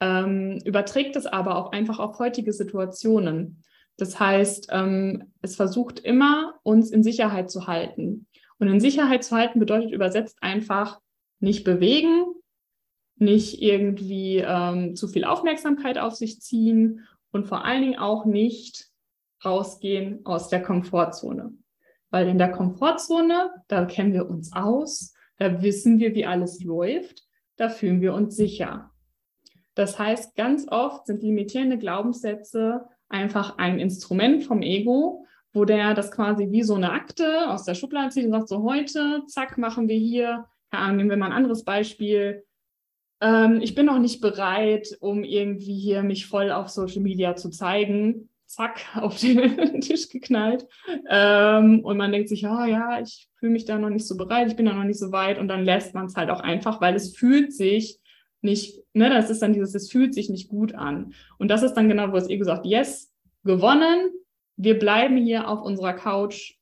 ähm, 0.00 0.58
überträgt 0.64 1.16
es 1.16 1.26
aber 1.26 1.56
auch 1.56 1.72
einfach 1.72 1.98
auf 1.98 2.18
heutige 2.18 2.52
Situationen. 2.52 3.64
Das 3.96 4.20
heißt, 4.20 4.68
ähm, 4.72 5.32
es 5.42 5.56
versucht 5.56 5.98
immer, 5.98 6.54
uns 6.62 6.90
in 6.90 7.02
Sicherheit 7.02 7.50
zu 7.50 7.66
halten. 7.66 8.26
Und 8.58 8.68
in 8.68 8.80
Sicherheit 8.80 9.24
zu 9.24 9.36
halten 9.36 9.58
bedeutet 9.58 9.90
übersetzt 9.90 10.38
einfach 10.40 11.00
nicht 11.40 11.64
bewegen, 11.64 12.24
nicht 13.18 13.62
irgendwie 13.62 14.38
ähm, 14.38 14.94
zu 14.94 15.08
viel 15.08 15.24
Aufmerksamkeit 15.24 15.98
auf 15.98 16.14
sich 16.14 16.40
ziehen 16.40 17.06
und 17.32 17.46
vor 17.46 17.64
allen 17.64 17.82
Dingen 17.82 17.98
auch 17.98 18.26
nicht 18.26 18.88
rausgehen 19.44 20.24
aus 20.24 20.48
der 20.48 20.62
Komfortzone. 20.62 21.52
Weil 22.10 22.28
in 22.28 22.38
der 22.38 22.52
Komfortzone, 22.52 23.50
da 23.68 23.84
kennen 23.86 24.12
wir 24.12 24.28
uns 24.28 24.52
aus, 24.52 25.14
da 25.38 25.62
wissen 25.62 25.98
wir, 25.98 26.14
wie 26.14 26.26
alles 26.26 26.62
läuft, 26.62 27.25
da 27.56 27.68
fühlen 27.68 28.00
wir 28.00 28.14
uns 28.14 28.36
sicher. 28.36 28.90
Das 29.74 29.98
heißt, 29.98 30.36
ganz 30.36 30.66
oft 30.68 31.06
sind 31.06 31.22
limitierende 31.22 31.78
Glaubenssätze 31.78 32.88
einfach 33.08 33.58
ein 33.58 33.78
Instrument 33.78 34.44
vom 34.44 34.62
Ego, 34.62 35.26
wo 35.52 35.64
der 35.64 35.94
das 35.94 36.10
quasi 36.10 36.50
wie 36.50 36.62
so 36.62 36.74
eine 36.74 36.92
Akte 36.92 37.50
aus 37.50 37.64
der 37.64 37.74
Schublade 37.74 38.10
zieht 38.10 38.26
und 38.26 38.32
sagt, 38.32 38.48
so 38.48 38.62
heute, 38.62 39.22
zack, 39.26 39.58
machen 39.58 39.88
wir 39.88 39.96
hier, 39.96 40.46
ja, 40.72 40.92
nehmen 40.92 41.10
wir 41.10 41.16
mal 41.16 41.26
ein 41.26 41.32
anderes 41.32 41.64
Beispiel. 41.64 42.44
Ähm, 43.20 43.60
ich 43.62 43.74
bin 43.74 43.86
noch 43.86 43.98
nicht 43.98 44.20
bereit, 44.20 44.96
um 45.00 45.24
irgendwie 45.24 45.78
hier 45.78 46.02
mich 46.02 46.26
voll 46.26 46.50
auf 46.50 46.68
Social 46.68 47.02
Media 47.02 47.36
zu 47.36 47.50
zeigen. 47.50 48.28
Zack, 48.46 48.80
auf 48.94 49.18
den 49.20 49.80
Tisch 49.80 50.08
geknallt. 50.08 50.66
Ähm, 51.08 51.80
und 51.80 51.96
man 51.96 52.12
denkt 52.12 52.28
sich, 52.28 52.46
oh 52.46 52.64
ja, 52.64 53.00
ich 53.00 53.28
fühle 53.38 53.52
mich 53.52 53.64
da 53.64 53.78
noch 53.78 53.90
nicht 53.90 54.06
so 54.06 54.16
bereit, 54.16 54.48
ich 54.48 54.56
bin 54.56 54.66
da 54.66 54.72
noch 54.72 54.84
nicht 54.84 54.98
so 54.98 55.12
weit. 55.12 55.38
Und 55.38 55.48
dann 55.48 55.64
lässt 55.64 55.94
man 55.94 56.06
es 56.06 56.16
halt 56.16 56.30
auch 56.30 56.40
einfach, 56.40 56.80
weil 56.80 56.94
es 56.94 57.16
fühlt 57.16 57.52
sich 57.52 57.98
nicht, 58.42 58.82
ne, 58.92 59.10
das 59.10 59.30
ist 59.30 59.42
dann 59.42 59.52
dieses, 59.52 59.74
es 59.74 59.90
fühlt 59.90 60.14
sich 60.14 60.30
nicht 60.30 60.48
gut 60.48 60.74
an. 60.74 61.14
Und 61.38 61.48
das 61.48 61.62
ist 61.62 61.74
dann 61.74 61.88
genau, 61.88 62.12
wo 62.12 62.16
es 62.16 62.30
eh 62.30 62.38
gesagt, 62.38 62.64
yes, 62.64 63.12
gewonnen, 63.44 64.10
wir 64.56 64.78
bleiben 64.78 65.16
hier 65.16 65.48
auf 65.48 65.62
unserer 65.62 65.92
Couch 65.92 66.54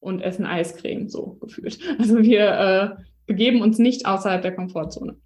und 0.00 0.20
essen 0.20 0.46
Eiscreme, 0.46 1.08
so 1.08 1.38
gefühlt. 1.40 1.78
Also 1.98 2.22
wir 2.22 2.98
äh, 2.98 3.02
begeben 3.26 3.62
uns 3.62 3.78
nicht 3.78 4.06
außerhalb 4.06 4.42
der 4.42 4.54
Komfortzone. 4.54 5.16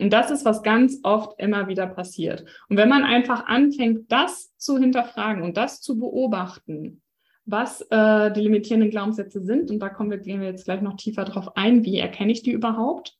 Und 0.00 0.12
das 0.12 0.30
ist, 0.30 0.44
was 0.44 0.62
ganz 0.62 0.98
oft 1.02 1.38
immer 1.38 1.68
wieder 1.68 1.86
passiert. 1.86 2.44
Und 2.68 2.76
wenn 2.76 2.88
man 2.88 3.04
einfach 3.04 3.46
anfängt, 3.46 4.10
das 4.10 4.56
zu 4.56 4.78
hinterfragen 4.78 5.42
und 5.42 5.56
das 5.56 5.80
zu 5.80 5.98
beobachten, 5.98 7.02
was 7.44 7.80
äh, 7.90 8.32
die 8.32 8.42
limitierenden 8.42 8.90
Glaubenssätze 8.90 9.42
sind, 9.42 9.70
und 9.70 9.80
da 9.80 9.88
kommen 9.88 10.10
wir, 10.10 10.18
gehen 10.18 10.40
wir 10.40 10.48
jetzt 10.48 10.64
gleich 10.64 10.82
noch 10.82 10.96
tiefer 10.96 11.24
drauf 11.24 11.56
ein, 11.56 11.84
wie 11.84 11.98
erkenne 11.98 12.32
ich 12.32 12.42
die 12.42 12.52
überhaupt, 12.52 13.16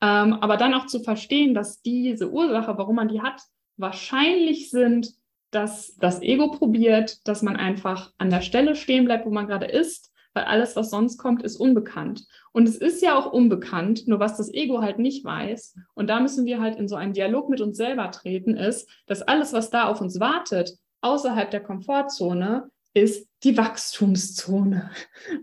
ähm, 0.00 0.34
aber 0.34 0.56
dann 0.56 0.74
auch 0.74 0.86
zu 0.86 1.00
verstehen, 1.00 1.54
dass 1.54 1.82
diese 1.82 2.30
Ursache, 2.30 2.76
warum 2.78 2.96
man 2.96 3.08
die 3.08 3.22
hat, 3.22 3.42
wahrscheinlich 3.76 4.70
sind, 4.70 5.14
dass 5.50 5.96
das 5.96 6.20
Ego 6.22 6.50
probiert, 6.50 7.26
dass 7.26 7.42
man 7.42 7.56
einfach 7.56 8.12
an 8.18 8.30
der 8.30 8.42
Stelle 8.42 8.74
stehen 8.74 9.04
bleibt, 9.04 9.26
wo 9.26 9.30
man 9.30 9.46
gerade 9.46 9.66
ist, 9.66 10.12
weil 10.36 10.44
alles, 10.44 10.76
was 10.76 10.90
sonst 10.90 11.16
kommt, 11.16 11.42
ist 11.42 11.56
unbekannt. 11.56 12.26
Und 12.52 12.68
es 12.68 12.76
ist 12.76 13.02
ja 13.02 13.18
auch 13.18 13.32
unbekannt, 13.32 14.06
nur 14.06 14.20
was 14.20 14.36
das 14.36 14.52
Ego 14.52 14.82
halt 14.82 14.98
nicht 14.98 15.24
weiß. 15.24 15.74
Und 15.94 16.08
da 16.08 16.20
müssen 16.20 16.44
wir 16.44 16.60
halt 16.60 16.76
in 16.76 16.88
so 16.88 16.94
einen 16.94 17.14
Dialog 17.14 17.48
mit 17.48 17.62
uns 17.62 17.78
selber 17.78 18.10
treten, 18.10 18.54
ist, 18.54 18.88
dass 19.06 19.22
alles, 19.22 19.54
was 19.54 19.70
da 19.70 19.88
auf 19.88 20.02
uns 20.02 20.20
wartet, 20.20 20.76
außerhalb 21.00 21.50
der 21.50 21.62
Komfortzone, 21.62 22.70
ist 22.92 23.28
die 23.44 23.56
Wachstumszone. 23.56 24.90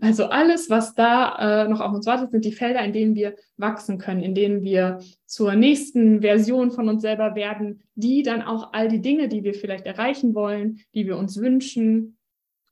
Also 0.00 0.26
alles, 0.26 0.70
was 0.70 0.94
da 0.94 1.64
äh, 1.64 1.68
noch 1.68 1.80
auf 1.80 1.92
uns 1.92 2.06
wartet, 2.06 2.30
sind 2.30 2.44
die 2.44 2.52
Felder, 2.52 2.84
in 2.84 2.92
denen 2.92 3.14
wir 3.14 3.36
wachsen 3.56 3.98
können, 3.98 4.22
in 4.22 4.34
denen 4.34 4.62
wir 4.62 4.98
zur 5.26 5.54
nächsten 5.54 6.20
Version 6.20 6.70
von 6.70 6.88
uns 6.88 7.02
selber 7.02 7.34
werden, 7.34 7.82
die 7.94 8.22
dann 8.22 8.42
auch 8.42 8.72
all 8.72 8.88
die 8.88 9.00
Dinge, 9.00 9.28
die 9.28 9.44
wir 9.44 9.54
vielleicht 9.54 9.86
erreichen 9.86 10.34
wollen, 10.34 10.80
die 10.94 11.06
wir 11.06 11.16
uns 11.16 11.40
wünschen, 11.40 12.16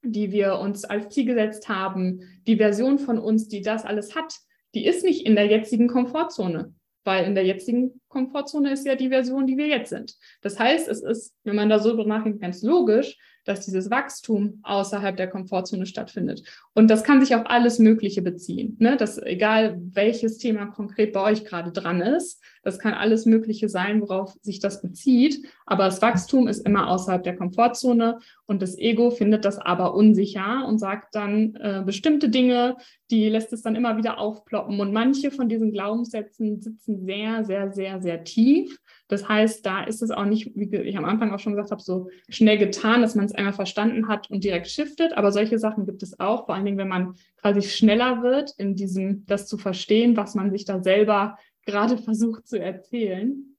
die 0.02 0.32
wir 0.32 0.58
uns 0.58 0.84
als 0.84 1.08
Ziel 1.10 1.26
gesetzt 1.26 1.68
haben, 1.68 2.20
die 2.46 2.56
Version 2.56 2.98
von 2.98 3.18
uns, 3.18 3.48
die 3.48 3.62
das 3.62 3.84
alles 3.84 4.14
hat, 4.14 4.34
die 4.74 4.86
ist 4.86 5.04
nicht 5.04 5.26
in 5.26 5.36
der 5.36 5.46
jetzigen 5.46 5.88
Komfortzone, 5.88 6.74
weil 7.04 7.24
in 7.24 7.34
der 7.34 7.44
jetzigen 7.44 8.00
Komfortzone 8.08 8.72
ist 8.72 8.86
ja 8.86 8.94
die 8.94 9.08
Version, 9.08 9.46
die 9.46 9.56
wir 9.56 9.66
jetzt 9.66 9.90
sind. 9.90 10.14
Das 10.40 10.58
heißt, 10.58 10.88
es 10.88 11.02
ist, 11.02 11.34
wenn 11.44 11.56
man 11.56 11.68
da 11.68 11.78
so 11.78 11.90
drüber 11.90 12.06
nachdenkt, 12.06 12.40
ganz 12.40 12.62
logisch, 12.62 13.18
dass 13.44 13.64
dieses 13.64 13.90
Wachstum 13.90 14.60
außerhalb 14.62 15.16
der 15.16 15.28
Komfortzone 15.28 15.86
stattfindet. 15.86 16.42
Und 16.74 16.88
das 16.88 17.02
kann 17.02 17.20
sich 17.20 17.34
auf 17.34 17.42
alles 17.46 17.78
Mögliche 17.78 18.22
beziehen. 18.22 18.76
Ne? 18.78 18.96
Das, 18.96 19.18
egal 19.18 19.80
welches 19.80 20.38
Thema 20.38 20.66
konkret 20.66 21.12
bei 21.12 21.22
euch 21.22 21.44
gerade 21.44 21.72
dran 21.72 22.00
ist, 22.00 22.40
das 22.62 22.78
kann 22.78 22.94
alles 22.94 23.26
Mögliche 23.26 23.68
sein, 23.68 24.00
worauf 24.00 24.34
sich 24.42 24.60
das 24.60 24.80
bezieht. 24.80 25.44
Aber 25.66 25.84
das 25.84 26.00
Wachstum 26.02 26.46
ist 26.46 26.64
immer 26.64 26.88
außerhalb 26.88 27.22
der 27.24 27.36
Komfortzone 27.36 28.20
und 28.52 28.60
das 28.60 28.76
Ego 28.76 29.10
findet 29.10 29.46
das 29.46 29.58
aber 29.58 29.94
unsicher 29.94 30.66
und 30.68 30.78
sagt 30.78 31.14
dann 31.14 31.54
äh, 31.54 31.82
bestimmte 31.86 32.28
Dinge, 32.28 32.76
die 33.10 33.30
lässt 33.30 33.50
es 33.54 33.62
dann 33.62 33.76
immer 33.76 33.96
wieder 33.96 34.18
aufploppen. 34.18 34.78
Und 34.78 34.92
manche 34.92 35.30
von 35.30 35.48
diesen 35.48 35.72
Glaubenssätzen 35.72 36.60
sitzen 36.60 37.06
sehr, 37.06 37.46
sehr, 37.46 37.72
sehr, 37.72 38.02
sehr 38.02 38.24
tief. 38.24 38.78
Das 39.08 39.26
heißt, 39.26 39.64
da 39.64 39.84
ist 39.84 40.02
es 40.02 40.10
auch 40.10 40.26
nicht, 40.26 40.52
wie 40.54 40.76
ich 40.76 40.98
am 40.98 41.06
Anfang 41.06 41.32
auch 41.32 41.38
schon 41.38 41.54
gesagt 41.54 41.70
habe, 41.70 41.80
so 41.80 42.10
schnell 42.28 42.58
getan, 42.58 43.00
dass 43.00 43.14
man 43.14 43.24
es 43.24 43.34
einmal 43.34 43.54
verstanden 43.54 44.06
hat 44.06 44.30
und 44.30 44.44
direkt 44.44 44.68
shiftet. 44.68 45.14
Aber 45.14 45.32
solche 45.32 45.58
Sachen 45.58 45.86
gibt 45.86 46.02
es 46.02 46.20
auch, 46.20 46.44
vor 46.44 46.54
allen 46.54 46.66
Dingen, 46.66 46.78
wenn 46.78 46.88
man 46.88 47.14
quasi 47.40 47.62
schneller 47.62 48.22
wird, 48.22 48.52
in 48.58 48.74
diesem, 48.74 49.24
das 49.24 49.46
zu 49.46 49.56
verstehen, 49.56 50.14
was 50.18 50.34
man 50.34 50.50
sich 50.50 50.66
da 50.66 50.82
selber 50.82 51.38
gerade 51.64 51.96
versucht 52.02 52.46
zu 52.46 52.60
erzählen. 52.60 53.56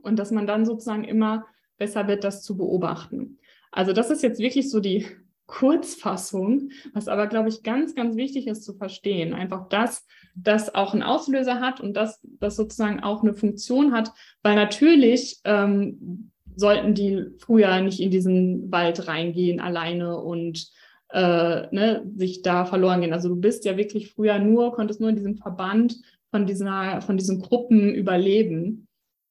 Und 0.00 0.18
dass 0.18 0.30
man 0.30 0.46
dann 0.46 0.64
sozusagen 0.64 1.04
immer 1.04 1.44
besser 1.76 2.08
wird, 2.08 2.24
das 2.24 2.42
zu 2.42 2.56
beobachten. 2.56 3.38
Also 3.70 3.92
das 3.92 4.10
ist 4.10 4.22
jetzt 4.22 4.40
wirklich 4.40 4.70
so 4.70 4.80
die 4.80 5.06
Kurzfassung, 5.46 6.70
was 6.94 7.08
aber, 7.08 7.26
glaube 7.26 7.48
ich, 7.48 7.62
ganz, 7.64 7.94
ganz 7.94 8.16
wichtig 8.16 8.46
ist 8.46 8.64
zu 8.64 8.74
verstehen. 8.74 9.34
Einfach 9.34 9.68
das, 9.68 10.06
das 10.36 10.74
auch 10.74 10.92
einen 10.92 11.02
Auslöser 11.02 11.60
hat 11.60 11.80
und 11.80 11.94
das, 11.94 12.20
das 12.22 12.54
sozusagen 12.56 13.00
auch 13.00 13.22
eine 13.22 13.34
Funktion 13.34 13.92
hat, 13.92 14.12
weil 14.42 14.54
natürlich 14.54 15.40
ähm, 15.44 16.30
sollten 16.54 16.94
die 16.94 17.26
früher 17.38 17.80
nicht 17.80 18.00
in 18.00 18.10
diesen 18.10 18.70
Wald 18.70 19.08
reingehen 19.08 19.60
alleine 19.60 20.18
und 20.18 20.68
äh, 21.12 21.66
ne, 21.74 22.08
sich 22.16 22.42
da 22.42 22.64
verloren 22.64 23.00
gehen. 23.00 23.12
Also 23.12 23.28
du 23.28 23.36
bist 23.36 23.64
ja 23.64 23.76
wirklich 23.76 24.12
früher 24.12 24.38
nur, 24.38 24.72
konntest 24.72 25.00
nur 25.00 25.10
in 25.10 25.16
diesem 25.16 25.36
Verband 25.36 25.96
von 26.30 26.46
dieser, 26.46 27.00
von 27.02 27.16
diesen 27.16 27.40
Gruppen 27.40 27.92
überleben. 27.92 28.86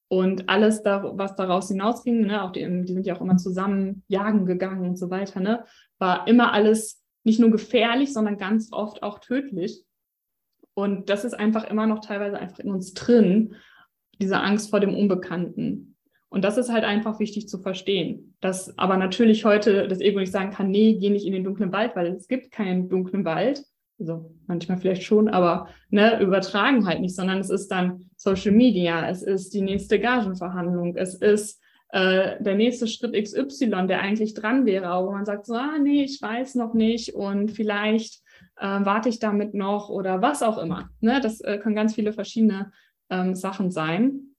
Und 0.09 0.49
alles, 0.49 0.81
da, 0.81 1.17
was 1.17 1.35
daraus 1.35 1.67
hinausging, 1.67 2.21
ne, 2.21 2.43
auch 2.43 2.51
die, 2.51 2.65
die 2.83 2.93
sind 2.93 3.05
ja 3.05 3.15
auch 3.15 3.21
immer 3.21 3.37
zusammen 3.37 4.03
jagen 4.07 4.47
gegangen 4.47 4.89
und 4.89 4.97
so 4.97 5.11
weiter, 5.11 5.39
ne, 5.39 5.63
war 5.99 6.27
immer 6.27 6.51
alles 6.51 7.03
nicht 7.23 7.39
nur 7.39 7.51
gefährlich, 7.51 8.11
sondern 8.11 8.37
ganz 8.37 8.69
oft 8.71 9.03
auch 9.03 9.19
tödlich. 9.19 9.85
Und 10.73 11.09
das 11.09 11.25
ist 11.25 11.33
einfach 11.33 11.69
immer 11.69 11.85
noch 11.85 11.99
teilweise 11.99 12.39
einfach 12.39 12.59
in 12.59 12.71
uns 12.71 12.93
drin, 12.93 13.55
diese 14.19 14.39
Angst 14.39 14.71
vor 14.71 14.79
dem 14.79 14.95
Unbekannten. 14.95 15.95
Und 16.29 16.43
das 16.43 16.57
ist 16.57 16.71
halt 16.71 16.83
einfach 16.83 17.19
wichtig 17.19 17.47
zu 17.47 17.59
verstehen. 17.59 18.35
Dass 18.39 18.77
aber 18.77 18.97
natürlich 18.97 19.45
heute 19.45 19.87
das 19.87 19.99
Ego 19.99 20.19
nicht 20.19 20.31
sagen 20.31 20.51
kann, 20.51 20.71
nee, 20.71 20.97
geh 20.99 21.09
nicht 21.09 21.25
in 21.25 21.33
den 21.33 21.43
dunklen 21.43 21.71
Wald, 21.71 21.95
weil 21.95 22.07
es 22.07 22.27
gibt 22.27 22.51
keinen 22.51 22.89
dunklen 22.89 23.25
Wald, 23.25 23.63
also 23.99 24.31
manchmal 24.47 24.77
vielleicht 24.77 25.03
schon, 25.03 25.27
aber 25.27 25.67
ne, 25.89 26.21
übertragen 26.21 26.85
halt 26.87 27.01
nicht, 27.01 27.15
sondern 27.15 27.39
es 27.39 27.49
ist 27.49 27.67
dann 27.69 28.09
Social 28.15 28.51
Media, 28.51 29.09
es 29.09 29.23
ist 29.23 29.53
die 29.53 29.61
nächste 29.61 29.99
Gagenverhandlung, 29.99 30.95
es 30.95 31.15
ist 31.15 31.61
äh, 31.91 32.41
der 32.41 32.55
nächste 32.55 32.87
Schritt 32.87 33.13
XY, 33.13 33.87
der 33.87 34.01
eigentlich 34.01 34.33
dran 34.33 34.65
wäre, 34.65 35.05
wo 35.05 35.11
man 35.11 35.25
sagt 35.25 35.45
so, 35.45 35.55
ah 35.55 35.77
nee, 35.81 36.03
ich 36.03 36.21
weiß 36.21 36.55
noch 36.55 36.73
nicht 36.73 37.15
und 37.15 37.51
vielleicht 37.51 38.21
äh, 38.57 38.65
warte 38.65 39.09
ich 39.09 39.19
damit 39.19 39.53
noch 39.53 39.89
oder 39.89 40.21
was 40.21 40.43
auch 40.43 40.57
immer. 40.57 40.89
Ne? 41.01 41.19
Das 41.21 41.41
äh, 41.41 41.57
können 41.57 41.75
ganz 41.75 41.95
viele 41.95 42.13
verschiedene 42.13 42.71
ähm, 43.09 43.35
Sachen 43.35 43.71
sein. 43.71 44.35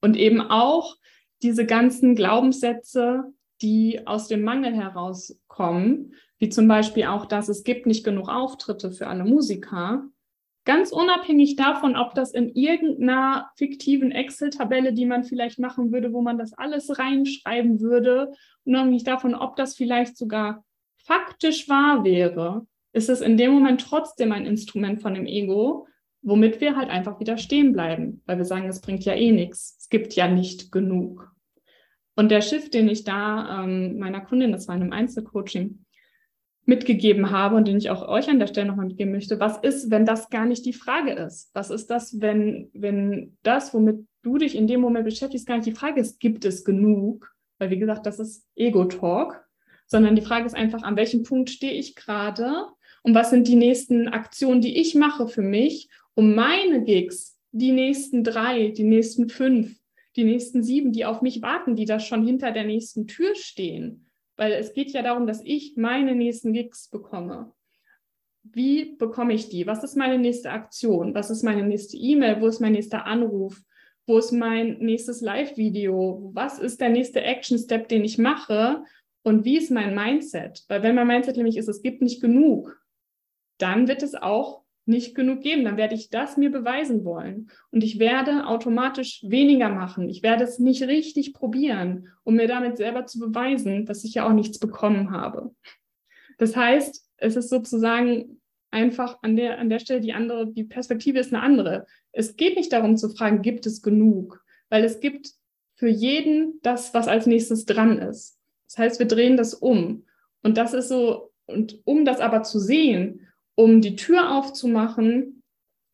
Und 0.00 0.16
eben 0.16 0.40
auch 0.40 0.96
diese 1.42 1.66
ganzen 1.66 2.14
Glaubenssätze, 2.14 3.24
die 3.62 4.06
aus 4.06 4.28
dem 4.28 4.42
Mangel 4.42 4.74
herauskommen, 4.74 6.14
wie 6.40 6.48
zum 6.48 6.66
Beispiel 6.66 7.04
auch, 7.04 7.26
dass 7.26 7.48
es 7.48 7.62
gibt 7.62 7.86
nicht 7.86 8.02
genug 8.02 8.28
Auftritte 8.28 8.90
für 8.90 9.06
alle 9.06 9.24
Musiker. 9.24 10.08
Ganz 10.64 10.90
unabhängig 10.90 11.56
davon, 11.56 11.96
ob 11.96 12.14
das 12.14 12.32
in 12.32 12.48
irgendeiner 12.54 13.50
fiktiven 13.56 14.10
Excel-Tabelle, 14.10 14.92
die 14.92 15.06
man 15.06 15.22
vielleicht 15.24 15.58
machen 15.58 15.92
würde, 15.92 16.12
wo 16.12 16.22
man 16.22 16.38
das 16.38 16.54
alles 16.54 16.98
reinschreiben 16.98 17.80
würde, 17.80 18.32
unabhängig 18.64 19.04
davon, 19.04 19.34
ob 19.34 19.56
das 19.56 19.76
vielleicht 19.76 20.16
sogar 20.16 20.64
faktisch 21.04 21.68
wahr 21.68 22.04
wäre, 22.04 22.66
ist 22.92 23.10
es 23.10 23.20
in 23.20 23.36
dem 23.36 23.52
Moment 23.52 23.82
trotzdem 23.82 24.32
ein 24.32 24.46
Instrument 24.46 25.00
von 25.00 25.14
dem 25.14 25.26
Ego, 25.26 25.86
womit 26.22 26.60
wir 26.60 26.76
halt 26.76 26.90
einfach 26.90 27.20
wieder 27.20 27.36
stehen 27.36 27.72
bleiben, 27.72 28.22
weil 28.26 28.38
wir 28.38 28.44
sagen, 28.44 28.68
es 28.68 28.80
bringt 28.80 29.04
ja 29.04 29.14
eh 29.14 29.32
nichts, 29.32 29.76
es 29.78 29.88
gibt 29.88 30.14
ja 30.14 30.28
nicht 30.28 30.72
genug. 30.72 31.30
Und 32.16 32.30
der 32.30 32.42
Shift, 32.42 32.74
den 32.74 32.88
ich 32.88 33.04
da 33.04 33.62
ähm, 33.64 33.98
meiner 33.98 34.20
Kundin, 34.20 34.52
das 34.52 34.68
war 34.68 34.74
in 34.74 34.82
einem 34.82 34.92
Einzelcoaching, 34.92 35.84
mitgegeben 36.70 37.32
habe 37.32 37.56
und 37.56 37.66
den 37.66 37.78
ich 37.78 37.90
auch 37.90 38.06
euch 38.06 38.30
an 38.30 38.38
der 38.38 38.46
Stelle 38.46 38.68
nochmal 38.68 38.86
mitgeben 38.86 39.12
möchte. 39.12 39.40
Was 39.40 39.58
ist, 39.58 39.90
wenn 39.90 40.06
das 40.06 40.30
gar 40.30 40.46
nicht 40.46 40.64
die 40.64 40.72
Frage 40.72 41.10
ist? 41.12 41.50
Was 41.52 41.68
ist 41.68 41.90
das, 41.90 42.20
wenn, 42.20 42.70
wenn 42.72 43.36
das, 43.42 43.74
womit 43.74 44.06
du 44.22 44.38
dich 44.38 44.54
in 44.54 44.68
dem 44.68 44.80
Moment 44.80 45.04
beschäftigst, 45.04 45.48
gar 45.48 45.56
nicht 45.56 45.66
die 45.66 45.72
Frage 45.72 46.00
ist, 46.00 46.20
gibt 46.20 46.44
es 46.44 46.64
genug? 46.64 47.34
Weil, 47.58 47.70
wie 47.70 47.78
gesagt, 47.80 48.06
das 48.06 48.20
ist 48.20 48.46
Ego-Talk, 48.54 49.44
sondern 49.86 50.14
die 50.14 50.22
Frage 50.22 50.46
ist 50.46 50.54
einfach, 50.54 50.84
an 50.84 50.94
welchem 50.94 51.24
Punkt 51.24 51.50
stehe 51.50 51.72
ich 51.72 51.96
gerade 51.96 52.66
und 53.02 53.16
was 53.16 53.30
sind 53.30 53.48
die 53.48 53.56
nächsten 53.56 54.06
Aktionen, 54.06 54.60
die 54.60 54.78
ich 54.80 54.94
mache 54.94 55.26
für 55.26 55.42
mich, 55.42 55.88
um 56.14 56.36
meine 56.36 56.84
Gigs, 56.84 57.36
die 57.50 57.72
nächsten 57.72 58.22
drei, 58.22 58.68
die 58.68 58.84
nächsten 58.84 59.28
fünf, 59.28 59.76
die 60.14 60.24
nächsten 60.24 60.62
sieben, 60.62 60.92
die 60.92 61.04
auf 61.04 61.20
mich 61.20 61.42
warten, 61.42 61.74
die 61.74 61.84
da 61.84 61.98
schon 61.98 62.24
hinter 62.24 62.52
der 62.52 62.64
nächsten 62.64 63.08
Tür 63.08 63.34
stehen, 63.34 64.06
weil 64.40 64.52
es 64.52 64.72
geht 64.72 64.90
ja 64.92 65.02
darum, 65.02 65.26
dass 65.26 65.42
ich 65.44 65.76
meine 65.76 66.14
nächsten 66.14 66.54
Gigs 66.54 66.88
bekomme. 66.88 67.52
Wie 68.42 68.96
bekomme 68.96 69.34
ich 69.34 69.50
die? 69.50 69.66
Was 69.66 69.84
ist 69.84 69.96
meine 69.96 70.16
nächste 70.16 70.50
Aktion? 70.50 71.14
Was 71.14 71.28
ist 71.28 71.42
meine 71.42 71.62
nächste 71.62 71.98
E-Mail? 71.98 72.40
Wo 72.40 72.46
ist 72.46 72.58
mein 72.58 72.72
nächster 72.72 73.04
Anruf? 73.04 73.62
Wo 74.06 74.16
ist 74.16 74.32
mein 74.32 74.78
nächstes 74.78 75.20
Live-Video? 75.20 76.30
Was 76.32 76.58
ist 76.58 76.80
der 76.80 76.88
nächste 76.88 77.20
Action-Step, 77.20 77.88
den 77.88 78.02
ich 78.02 78.16
mache? 78.16 78.82
Und 79.24 79.44
wie 79.44 79.58
ist 79.58 79.70
mein 79.70 79.94
Mindset? 79.94 80.64
Weil 80.68 80.82
wenn 80.82 80.94
mein 80.94 81.06
Mindset 81.06 81.36
nämlich 81.36 81.58
ist, 81.58 81.68
es 81.68 81.82
gibt 81.82 82.00
nicht 82.00 82.22
genug, 82.22 82.82
dann 83.58 83.88
wird 83.88 84.02
es 84.02 84.14
auch 84.14 84.62
nicht 84.90 85.14
genug 85.14 85.40
geben. 85.40 85.64
Dann 85.64 85.78
werde 85.78 85.94
ich 85.94 86.10
das 86.10 86.36
mir 86.36 86.50
beweisen 86.50 87.04
wollen. 87.04 87.50
Und 87.70 87.82
ich 87.82 87.98
werde 87.98 88.46
automatisch 88.46 89.24
weniger 89.26 89.70
machen. 89.70 90.10
Ich 90.10 90.22
werde 90.22 90.44
es 90.44 90.58
nicht 90.58 90.82
richtig 90.82 91.32
probieren, 91.32 92.08
um 92.24 92.36
mir 92.36 92.48
damit 92.48 92.76
selber 92.76 93.06
zu 93.06 93.18
beweisen, 93.18 93.86
dass 93.86 94.04
ich 94.04 94.14
ja 94.14 94.28
auch 94.28 94.34
nichts 94.34 94.58
bekommen 94.58 95.10
habe. 95.12 95.54
Das 96.36 96.56
heißt, 96.56 97.08
es 97.16 97.36
ist 97.36 97.48
sozusagen 97.48 98.40
einfach 98.70 99.18
an 99.22 99.36
der, 99.36 99.58
an 99.58 99.68
der 99.68 99.78
Stelle 99.78 100.00
die 100.00 100.12
andere, 100.12 100.46
die 100.46 100.64
Perspektive 100.64 101.18
ist 101.18 101.32
eine 101.32 101.42
andere. 101.42 101.86
Es 102.12 102.36
geht 102.36 102.56
nicht 102.56 102.72
darum 102.72 102.96
zu 102.96 103.08
fragen, 103.10 103.42
gibt 103.42 103.66
es 103.66 103.82
genug? 103.82 104.44
Weil 104.68 104.84
es 104.84 105.00
gibt 105.00 105.30
für 105.76 105.88
jeden 105.88 106.60
das, 106.62 106.94
was 106.94 107.08
als 107.08 107.26
nächstes 107.26 107.64
dran 107.64 107.98
ist. 107.98 108.38
Das 108.68 108.78
heißt, 108.78 108.98
wir 108.98 109.06
drehen 109.06 109.36
das 109.36 109.54
um. 109.54 110.04
Und 110.42 110.56
das 110.56 110.74
ist 110.74 110.88
so, 110.88 111.32
und 111.46 111.80
um 111.84 112.04
das 112.04 112.20
aber 112.20 112.42
zu 112.42 112.58
sehen, 112.58 113.26
um 113.60 113.82
die 113.82 113.94
Tür 113.94 114.36
aufzumachen 114.36 115.42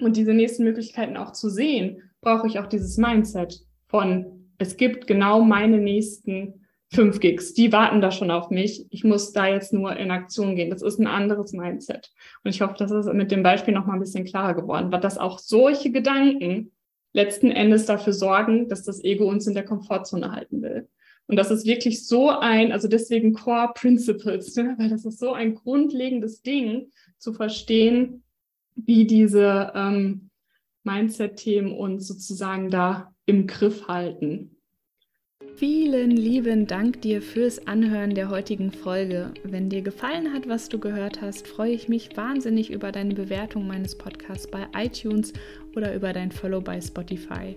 und 0.00 0.16
diese 0.16 0.34
nächsten 0.34 0.62
Möglichkeiten 0.62 1.16
auch 1.16 1.32
zu 1.32 1.48
sehen, 1.48 2.02
brauche 2.20 2.46
ich 2.46 2.60
auch 2.60 2.66
dieses 2.66 2.96
Mindset 2.96 3.60
von, 3.88 4.52
es 4.58 4.76
gibt 4.76 5.08
genau 5.08 5.42
meine 5.42 5.78
nächsten 5.78 6.66
fünf 6.92 7.18
Gigs, 7.18 7.54
die 7.54 7.72
warten 7.72 8.00
da 8.00 8.12
schon 8.12 8.30
auf 8.30 8.50
mich. 8.50 8.86
Ich 8.90 9.02
muss 9.02 9.32
da 9.32 9.48
jetzt 9.48 9.72
nur 9.72 9.96
in 9.96 10.12
Aktion 10.12 10.54
gehen. 10.54 10.70
Das 10.70 10.82
ist 10.82 11.00
ein 11.00 11.08
anderes 11.08 11.52
Mindset. 11.52 12.12
Und 12.44 12.50
ich 12.50 12.62
hoffe, 12.62 12.76
das 12.78 12.92
ist 12.92 13.12
mit 13.12 13.32
dem 13.32 13.42
Beispiel 13.42 13.74
noch 13.74 13.86
mal 13.86 13.94
ein 13.94 14.00
bisschen 14.00 14.24
klarer 14.24 14.54
geworden, 14.54 14.92
weil 14.92 15.00
das 15.00 15.18
auch 15.18 15.40
solche 15.40 15.90
Gedanken 15.90 16.70
letzten 17.12 17.50
Endes 17.50 17.86
dafür 17.86 18.12
sorgen, 18.12 18.68
dass 18.68 18.84
das 18.84 19.02
Ego 19.02 19.28
uns 19.28 19.46
in 19.48 19.54
der 19.54 19.64
Komfortzone 19.64 20.30
halten 20.30 20.62
will. 20.62 20.88
Und 21.28 21.36
das 21.36 21.50
ist 21.50 21.66
wirklich 21.66 22.06
so 22.06 22.30
ein, 22.30 22.72
also 22.72 22.88
deswegen 22.88 23.32
Core 23.32 23.72
Principles, 23.74 24.54
ne? 24.56 24.74
weil 24.78 24.88
das 24.88 25.04
ist 25.04 25.18
so 25.18 25.32
ein 25.32 25.54
grundlegendes 25.54 26.42
Ding, 26.42 26.90
zu 27.18 27.32
verstehen, 27.32 28.22
wie 28.74 29.06
diese 29.06 29.72
ähm, 29.74 30.30
Mindset-Themen 30.84 31.72
uns 31.72 32.06
sozusagen 32.06 32.70
da 32.70 33.12
im 33.24 33.46
Griff 33.46 33.88
halten. 33.88 34.56
Vielen 35.56 36.10
lieben 36.10 36.66
Dank 36.66 37.00
dir 37.00 37.22
fürs 37.22 37.66
Anhören 37.66 38.14
der 38.14 38.28
heutigen 38.28 38.70
Folge. 38.72 39.32
Wenn 39.42 39.70
dir 39.70 39.80
gefallen 39.80 40.34
hat, 40.34 40.46
was 40.46 40.68
du 40.68 40.78
gehört 40.78 41.22
hast, 41.22 41.48
freue 41.48 41.72
ich 41.72 41.88
mich 41.88 42.14
wahnsinnig 42.14 42.70
über 42.70 42.92
deine 42.92 43.14
Bewertung 43.14 43.66
meines 43.66 43.96
Podcasts 43.96 44.46
bei 44.50 44.66
iTunes 44.76 45.32
oder 45.74 45.94
über 45.94 46.12
dein 46.12 46.30
Follow 46.30 46.60
bei 46.60 46.78
Spotify. 46.80 47.56